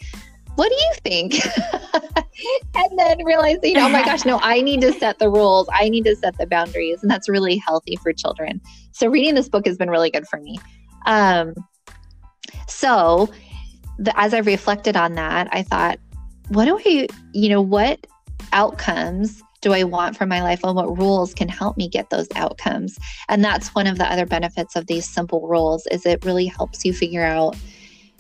what 0.56 0.70
do 0.70 0.76
you 0.76 0.94
think? 1.04 1.46
and 2.76 3.00
then 3.00 3.26
realizing, 3.26 3.78
oh 3.78 3.90
my 3.90 4.04
gosh, 4.04 4.26
no, 4.26 4.40
I 4.42 4.62
need 4.62 4.82
to 4.82 4.94
set 4.94 5.20
the 5.20 5.30
rules. 5.30 5.68
I 5.72 5.90
need 5.90 6.06
to 6.06 6.16
set 6.16 6.38
the 6.38 6.46
boundaries. 6.46 7.02
And 7.02 7.10
that's 7.10 7.28
really 7.28 7.58
healthy 7.58 7.96
for 7.98 8.14
children. 8.14 8.62
So 8.92 9.08
reading 9.08 9.36
this 9.36 9.50
book 9.50 9.66
has 9.66 9.78
been 9.78 9.90
really 9.90 10.12
good 10.12 10.28
for 10.28 10.40
me. 10.40 10.60
Um, 11.06 11.54
so 12.68 13.30
the, 13.98 14.18
as 14.20 14.34
I 14.34 14.40
reflected 14.40 14.96
on 14.96 15.14
that, 15.16 15.48
I 15.52 15.64
thought, 15.64 16.00
what 16.50 16.66
do 16.66 16.78
I, 16.78 17.08
you 17.32 17.50
know, 17.50 17.62
what 17.62 18.06
outcomes 18.52 19.42
do 19.62 19.74
I 19.74 19.84
want 19.84 20.18
for 20.18 20.26
my 20.26 20.44
life 20.44 20.60
and 20.64 20.76
what 20.76 20.98
rules 20.98 21.34
can 21.34 21.48
help 21.48 21.78
me 21.78 21.88
get 21.88 22.10
those 22.10 22.28
outcomes? 22.36 23.00
And 23.30 23.44
that's 23.44 23.74
one 23.74 23.88
of 23.88 23.98
the 23.98 24.12
other 24.12 24.26
benefits 24.26 24.76
of 24.76 24.88
these 24.88 25.08
simple 25.08 25.48
rules 25.48 25.88
is 25.88 26.06
it 26.06 26.26
really 26.26 26.46
helps 26.46 26.86
you 26.86 26.94
figure 26.94 27.24
out, 27.24 27.56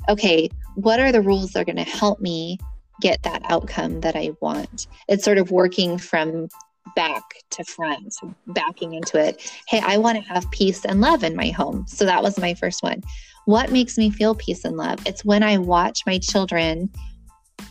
okay, 0.10 0.50
what 0.76 1.00
are 1.00 1.12
the 1.12 1.22
rules 1.22 1.52
that 1.52 1.62
are 1.62 1.66
going 1.66 1.76
to 1.78 1.84
help 1.84 2.20
me 2.20 2.58
get 3.02 3.24
that 3.24 3.42
outcome 3.50 4.02
that 4.02 4.16
I 4.16 4.32
want? 4.42 4.88
It's 5.08 5.24
sort 5.24 5.38
of 5.38 5.52
working 5.52 5.98
from 5.98 6.50
back 6.96 7.24
to 7.52 7.64
front, 7.64 8.14
backing 8.48 8.94
into 8.94 9.20
it. 9.20 9.52
Hey, 9.68 9.82
I 9.84 9.98
want 9.98 10.18
to 10.18 10.34
have 10.34 10.50
peace 10.52 10.86
and 10.86 11.02
love 11.02 11.24
in 11.24 11.36
my 11.36 11.50
home. 11.50 11.86
So 11.88 12.06
that 12.06 12.22
was 12.22 12.40
my 12.40 12.54
first 12.54 12.84
one. 12.84 13.02
What 13.46 13.72
makes 13.72 13.98
me 13.98 14.10
feel 14.10 14.36
peace 14.36 14.64
and 14.64 14.78
love? 14.78 15.06
It's 15.06 15.26
when 15.26 15.44
I 15.44 15.58
watch 15.58 16.02
my 16.06 16.18
children 16.18 16.90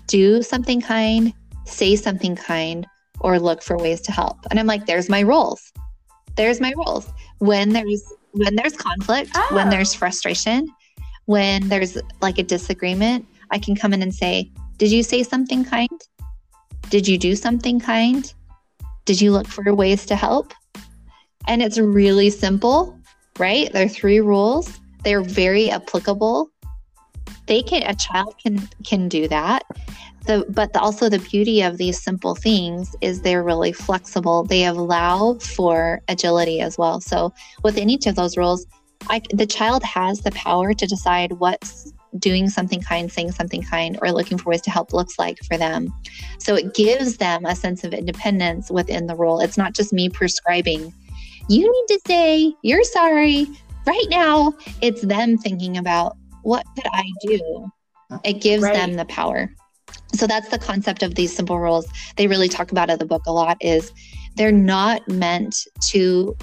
do 0.07 0.43
something 0.43 0.81
kind, 0.81 1.33
say 1.67 1.97
something 1.97 2.37
kind, 2.37 2.87
or 3.21 3.39
look 3.39 3.63
for 3.63 3.79
ways 3.79 4.01
to 4.03 4.13
help. 4.13 4.39
And 4.51 4.59
I'm 4.59 4.67
like, 4.67 4.87
there's 4.87 5.09
my 5.09 5.21
rules. 5.21 5.73
There's 6.37 6.61
my 6.61 6.73
rules. 6.77 7.11
When 7.39 7.71
there's 7.71 8.03
when 8.33 8.57
there's 8.57 8.77
conflict, 8.77 9.31
oh. 9.35 9.49
when 9.53 9.69
there's 9.69 9.93
frustration, 9.93 10.67
when 11.27 11.69
there's 11.69 11.99
like 12.21 12.39
a 12.39 12.43
disagreement, 12.43 13.27
I 13.51 13.59
can 13.59 13.77
come 13.77 13.93
in 13.93 14.03
and 14.03 14.15
say, 14.15 14.51
Did 14.79 14.91
you 14.91 15.03
say 15.03 15.23
something 15.23 15.65
kind? 15.65 16.01
Did 16.91 17.07
you 17.09 17.19
do 17.19 17.37
something 17.37 17.81
kind? 17.81 18.33
Did 19.05 19.21
you 19.21 19.33
look 19.33 19.47
for 19.47 19.75
ways 19.75 20.07
to 20.07 20.17
help? 20.17 20.53
And 21.49 21.63
it's 21.63 21.79
really 21.79 22.31
simple, 22.31 22.99
right? 23.39 23.73
There 23.73 23.85
are 23.85 23.89
three 23.89 24.21
rules. 24.21 24.81
They're 25.03 25.23
very 25.23 25.71
applicable. 25.71 26.51
They 27.47 27.63
can 27.63 27.83
a 27.83 27.95
child 27.95 28.37
can 28.43 28.69
can 28.85 29.09
do 29.09 29.27
that. 29.29 29.65
The, 30.27 30.47
but 30.49 30.73
the, 30.73 30.81
also 30.81 31.09
the 31.09 31.19
beauty 31.19 31.63
of 31.63 31.79
these 31.79 32.01
simple 32.01 32.37
things 32.37 32.95
is 33.01 33.23
they're 33.23 33.43
really 33.43 33.73
flexible. 33.73 34.45
They 34.45 34.65
allow 34.67 35.35
for 35.41 36.01
agility 36.07 36.61
as 36.61 36.79
well. 36.79 37.01
So 37.01 37.35
within 37.65 37.91
each 37.91 38.07
of 38.07 38.15
those 38.15 38.37
rules, 38.37 38.65
I, 39.09 39.23
the 39.33 39.47
child 39.47 39.83
has 39.83 40.21
the 40.21 40.31
power 40.33 40.75
to 40.75 40.87
decide 40.87 41.33
what's 41.33 41.93
doing 42.19 42.49
something 42.49 42.81
kind, 42.81 43.11
saying 43.11 43.33
something 43.33 43.63
kind, 43.63 43.99
or 44.03 44.13
looking 44.13 44.39
for 44.39 44.51
ways 44.51 44.61
to 44.63 44.71
help 44.71 44.93
looks 44.93 45.19
like 45.19 45.39
for 45.45 45.57
them. 45.57 45.93
So 46.39 46.55
it 46.55 46.75
gives 46.75 47.17
them 47.17 47.45
a 47.45 47.57
sense 47.57 47.85
of 47.85 47.95
independence 47.95 48.71
within 48.71 49.07
the 49.07 49.15
role. 49.15 49.41
It's 49.41 49.57
not 49.57 49.75
just 49.75 49.93
me 49.93 50.09
prescribing. 50.09 50.93
You 51.49 51.71
need 51.71 51.95
to 51.95 52.01
say, 52.07 52.55
you're 52.63 52.85
sorry 52.85 53.47
right 53.87 54.07
now. 54.09 54.55
It's 54.81 55.03
them 55.03 55.39
thinking 55.39 55.77
about 55.77 56.17
what 56.43 56.67
could 56.75 56.87
I 56.93 57.05
do? 57.23 57.71
It 58.25 58.41
gives 58.41 58.63
right. 58.63 58.75
them 58.75 58.95
the 58.95 59.07
power. 59.07 59.51
So 60.15 60.27
that's 60.27 60.49
the 60.51 60.59
concept 60.59 61.03
of 61.03 61.15
these 61.15 61.35
simple 61.35 61.59
rules. 61.59 61.87
They 62.17 62.27
really 62.27 62.49
talk 62.49 62.71
about 62.71 62.91
in 62.91 62.99
the 62.99 63.07
book 63.07 63.23
a 63.27 63.33
lot 63.33 63.57
is 63.61 63.93
they're 64.37 64.53
not 64.53 65.07
meant 65.09 65.67
to 65.89 66.37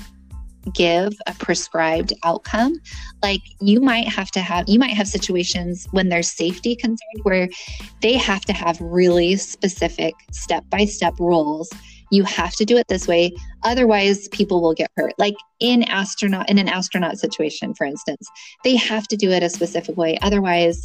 give 0.73 1.13
a 1.27 1.33
prescribed 1.33 2.13
outcome 2.23 2.75
like 3.21 3.41
you 3.61 3.81
might 3.81 4.07
have 4.07 4.31
to 4.31 4.39
have 4.39 4.67
you 4.67 4.79
might 4.79 4.93
have 4.93 5.07
situations 5.07 5.87
when 5.91 6.09
there's 6.09 6.29
safety 6.29 6.75
concerned 6.75 7.23
where 7.23 7.49
they 8.01 8.13
have 8.13 8.41
to 8.41 8.53
have 8.53 8.79
really 8.81 9.35
specific 9.35 10.13
step 10.31 10.63
by 10.69 10.85
step 10.85 11.13
rules. 11.19 11.69
You 12.11 12.23
have 12.23 12.55
to 12.55 12.65
do 12.65 12.77
it 12.77 12.87
this 12.87 13.07
way 13.07 13.31
otherwise 13.63 14.27
people 14.29 14.61
will 14.61 14.73
get 14.73 14.89
hurt. 14.95 15.13
Like 15.17 15.35
in 15.59 15.83
astronaut 15.83 16.49
in 16.49 16.57
an 16.57 16.69
astronaut 16.69 17.19
situation 17.19 17.73
for 17.73 17.85
instance 17.85 18.27
they 18.63 18.75
have 18.75 19.07
to 19.09 19.17
do 19.17 19.31
it 19.31 19.43
a 19.43 19.49
specific 19.49 19.97
way. 19.97 20.17
Otherwise 20.21 20.81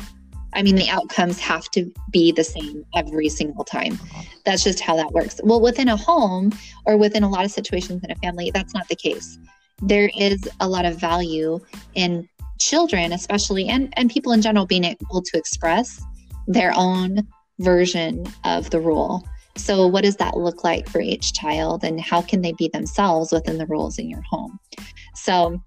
I 0.57 0.62
mean, 0.62 0.77
the 0.77 0.88
outcomes 0.88 1.40
have 1.40 1.68
to 1.73 1.92
be 2.12 2.31
the 2.31 2.44
same 2.44 2.85
every 2.94 3.29
single 3.29 3.64
time. 3.64 3.94
Uh-huh. 3.94 4.23
That's 4.44 4.62
just 4.62 4.79
how 4.79 4.94
that 4.94 5.11
works. 5.11 5.40
Well, 5.42 5.61
within 5.61 5.88
a 5.88 5.97
home 5.97 6.53
or 6.87 6.97
within 6.97 7.25
a 7.25 7.29
lot 7.29 7.44
of 7.44 7.51
situations 7.51 8.05
in 8.05 8.11
a 8.12 8.14
family, 8.16 8.53
that's 8.55 8.73
not 8.73 8.87
the 8.87 8.94
case 8.94 9.37
there 9.83 10.11
is 10.17 10.49
a 10.61 10.69
lot 10.69 10.85
of 10.85 10.99
value 10.99 11.61
in 11.95 12.29
children, 12.61 13.13
especially, 13.13 13.69
and, 13.69 13.93
and 13.97 14.11
people 14.11 14.33
in 14.33 14.43
general 14.43 14.67
being 14.67 14.85
able 14.85 15.23
to 15.23 15.39
express 15.39 16.01
their 16.47 16.73
own 16.75 17.27
version 17.59 18.27
of 18.45 18.71
the 18.71 18.81
rule. 18.81 19.27
So, 19.57 19.87
what 19.87 20.03
does 20.03 20.17
that 20.17 20.37
look 20.37 20.65
like 20.65 20.89
for 20.89 21.01
each 21.01 21.33
child, 21.33 21.85
and 21.85 22.01
how 22.01 22.23
can 22.23 22.43
they 22.43 22.53
be 22.53 22.69
themselves 22.69 23.31
within 23.31 23.59
the 23.59 23.67
rules 23.67 23.99
in 23.99 24.11
your 24.11 24.23
home? 24.23 24.59
So, 25.15 25.61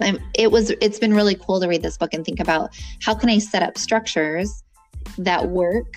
um, 0.00 0.18
it 0.34 0.50
was 0.50 0.70
it's 0.80 0.98
been 0.98 1.14
really 1.14 1.36
cool 1.36 1.60
to 1.60 1.68
read 1.68 1.82
this 1.82 1.96
book 1.96 2.12
and 2.12 2.24
think 2.24 2.40
about 2.40 2.70
how 3.02 3.14
can 3.14 3.28
I 3.30 3.38
set 3.38 3.62
up 3.62 3.78
structures 3.78 4.62
that 5.18 5.48
work 5.48 5.94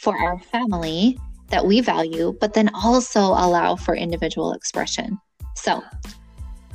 for 0.00 0.16
our 0.16 0.38
family 0.38 1.18
that 1.48 1.66
we 1.66 1.80
value, 1.80 2.36
but 2.40 2.54
then 2.54 2.70
also 2.74 3.20
allow 3.20 3.76
for 3.76 3.94
individual 3.94 4.52
expression. 4.52 5.18
So, 5.56 5.82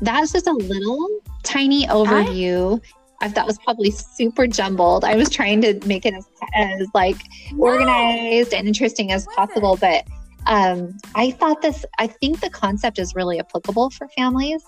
that's 0.02 0.32
just 0.32 0.48
a 0.48 0.54
little 0.54 1.08
tiny 1.44 1.86
overview. 1.88 2.82
I, 3.22 3.26
I 3.26 3.30
thought 3.30 3.46
was 3.46 3.60
probably 3.60 3.92
super 3.92 4.48
jumbled. 4.48 5.06
I 5.06 5.16
was 5.16 5.30
trying 5.30 5.62
to 5.62 5.80
make 5.86 6.06
it 6.06 6.14
as, 6.14 6.28
as 6.56 6.88
like 6.94 7.18
no. 7.54 7.66
organized 7.66 8.54
and 8.54 8.68
interesting 8.68 9.12
as 9.12 9.28
possible, 9.36 9.78
but 9.80 10.06
um, 10.48 10.98
I 11.14 11.32
thought 11.32 11.62
this. 11.62 11.86
I 12.00 12.08
think 12.08 12.42
the 12.42 12.50
concept 12.50 12.98
is 12.98 13.14
really 13.16 13.40
applicable 13.40 13.92
for 13.92 14.08
families 14.10 14.64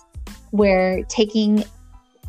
where 0.51 1.03
taking 1.05 1.63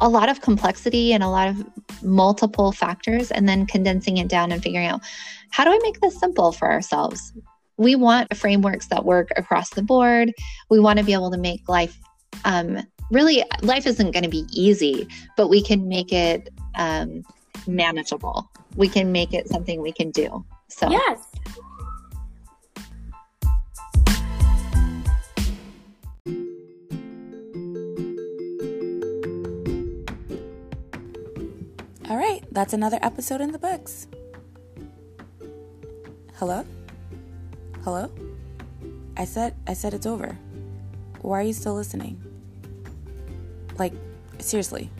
a 0.00 0.08
lot 0.08 0.28
of 0.28 0.40
complexity 0.40 1.12
and 1.12 1.22
a 1.22 1.28
lot 1.28 1.48
of 1.48 2.02
multiple 2.02 2.72
factors 2.72 3.30
and 3.30 3.48
then 3.48 3.66
condensing 3.66 4.16
it 4.16 4.28
down 4.28 4.50
and 4.50 4.62
figuring 4.62 4.86
out 4.86 5.02
how 5.50 5.62
do 5.62 5.70
I 5.70 5.78
make 5.82 6.00
this 6.00 6.18
simple 6.18 6.52
for 6.52 6.70
ourselves? 6.70 7.32
We 7.76 7.94
want 7.96 8.34
frameworks 8.36 8.88
that 8.88 9.04
work 9.04 9.28
across 9.36 9.70
the 9.70 9.82
board. 9.82 10.32
We 10.70 10.80
want 10.80 10.98
to 10.98 11.04
be 11.04 11.12
able 11.12 11.30
to 11.30 11.38
make 11.38 11.68
life 11.68 11.96
um, 12.44 12.78
really 13.10 13.44
life 13.62 13.86
isn't 13.86 14.10
going 14.12 14.24
to 14.24 14.30
be 14.30 14.46
easy, 14.50 15.08
but 15.36 15.48
we 15.48 15.62
can 15.62 15.88
make 15.88 16.12
it 16.12 16.50
um, 16.74 17.24
manageable. 17.66 18.50
We 18.76 18.88
can 18.88 19.12
make 19.12 19.32
it 19.32 19.48
something 19.48 19.80
we 19.80 19.92
can 19.92 20.10
do. 20.10 20.44
So 20.68 20.90
yes. 20.90 21.20
All 32.10 32.18
right, 32.18 32.42
that's 32.52 32.72
another 32.72 32.98
episode 33.02 33.40
in 33.40 33.52
the 33.52 33.58
books. 33.58 34.06
Hello? 36.34 36.64
Hello? 37.82 38.10
I 39.16 39.24
said 39.24 39.54
I 39.66 39.74
said 39.74 39.94
it's 39.94 40.06
over. 40.06 40.36
Why 41.20 41.40
are 41.40 41.42
you 41.42 41.52
still 41.52 41.74
listening? 41.74 42.23
Like, 43.78 43.92
seriously, 44.38 44.90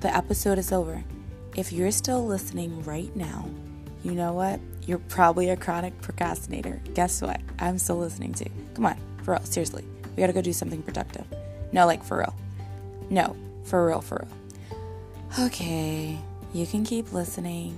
the 0.00 0.14
episode 0.14 0.58
is 0.58 0.72
over. 0.72 1.02
If 1.56 1.72
you're 1.72 1.90
still 1.90 2.26
listening 2.26 2.82
right 2.84 3.14
now, 3.16 3.48
you 4.04 4.12
know 4.12 4.32
what? 4.32 4.60
You're 4.86 4.98
probably 4.98 5.48
a 5.50 5.56
chronic 5.56 6.00
procrastinator. 6.00 6.80
Guess 6.94 7.22
what? 7.22 7.40
I'm 7.58 7.78
still 7.78 7.98
listening 7.98 8.34
to. 8.34 8.48
Come 8.74 8.86
on, 8.86 8.96
for 9.22 9.32
real, 9.32 9.42
seriously. 9.44 9.84
We 10.14 10.20
gotta 10.20 10.32
go 10.32 10.42
do 10.42 10.52
something 10.52 10.82
productive. 10.82 11.26
No, 11.72 11.86
like 11.86 12.04
for 12.04 12.18
real. 12.18 12.34
No, 13.10 13.36
for 13.64 13.86
real, 13.86 14.00
for 14.00 14.24
real. 14.24 15.46
Okay, 15.46 16.18
you 16.52 16.66
can 16.66 16.84
keep 16.84 17.12
listening. 17.12 17.76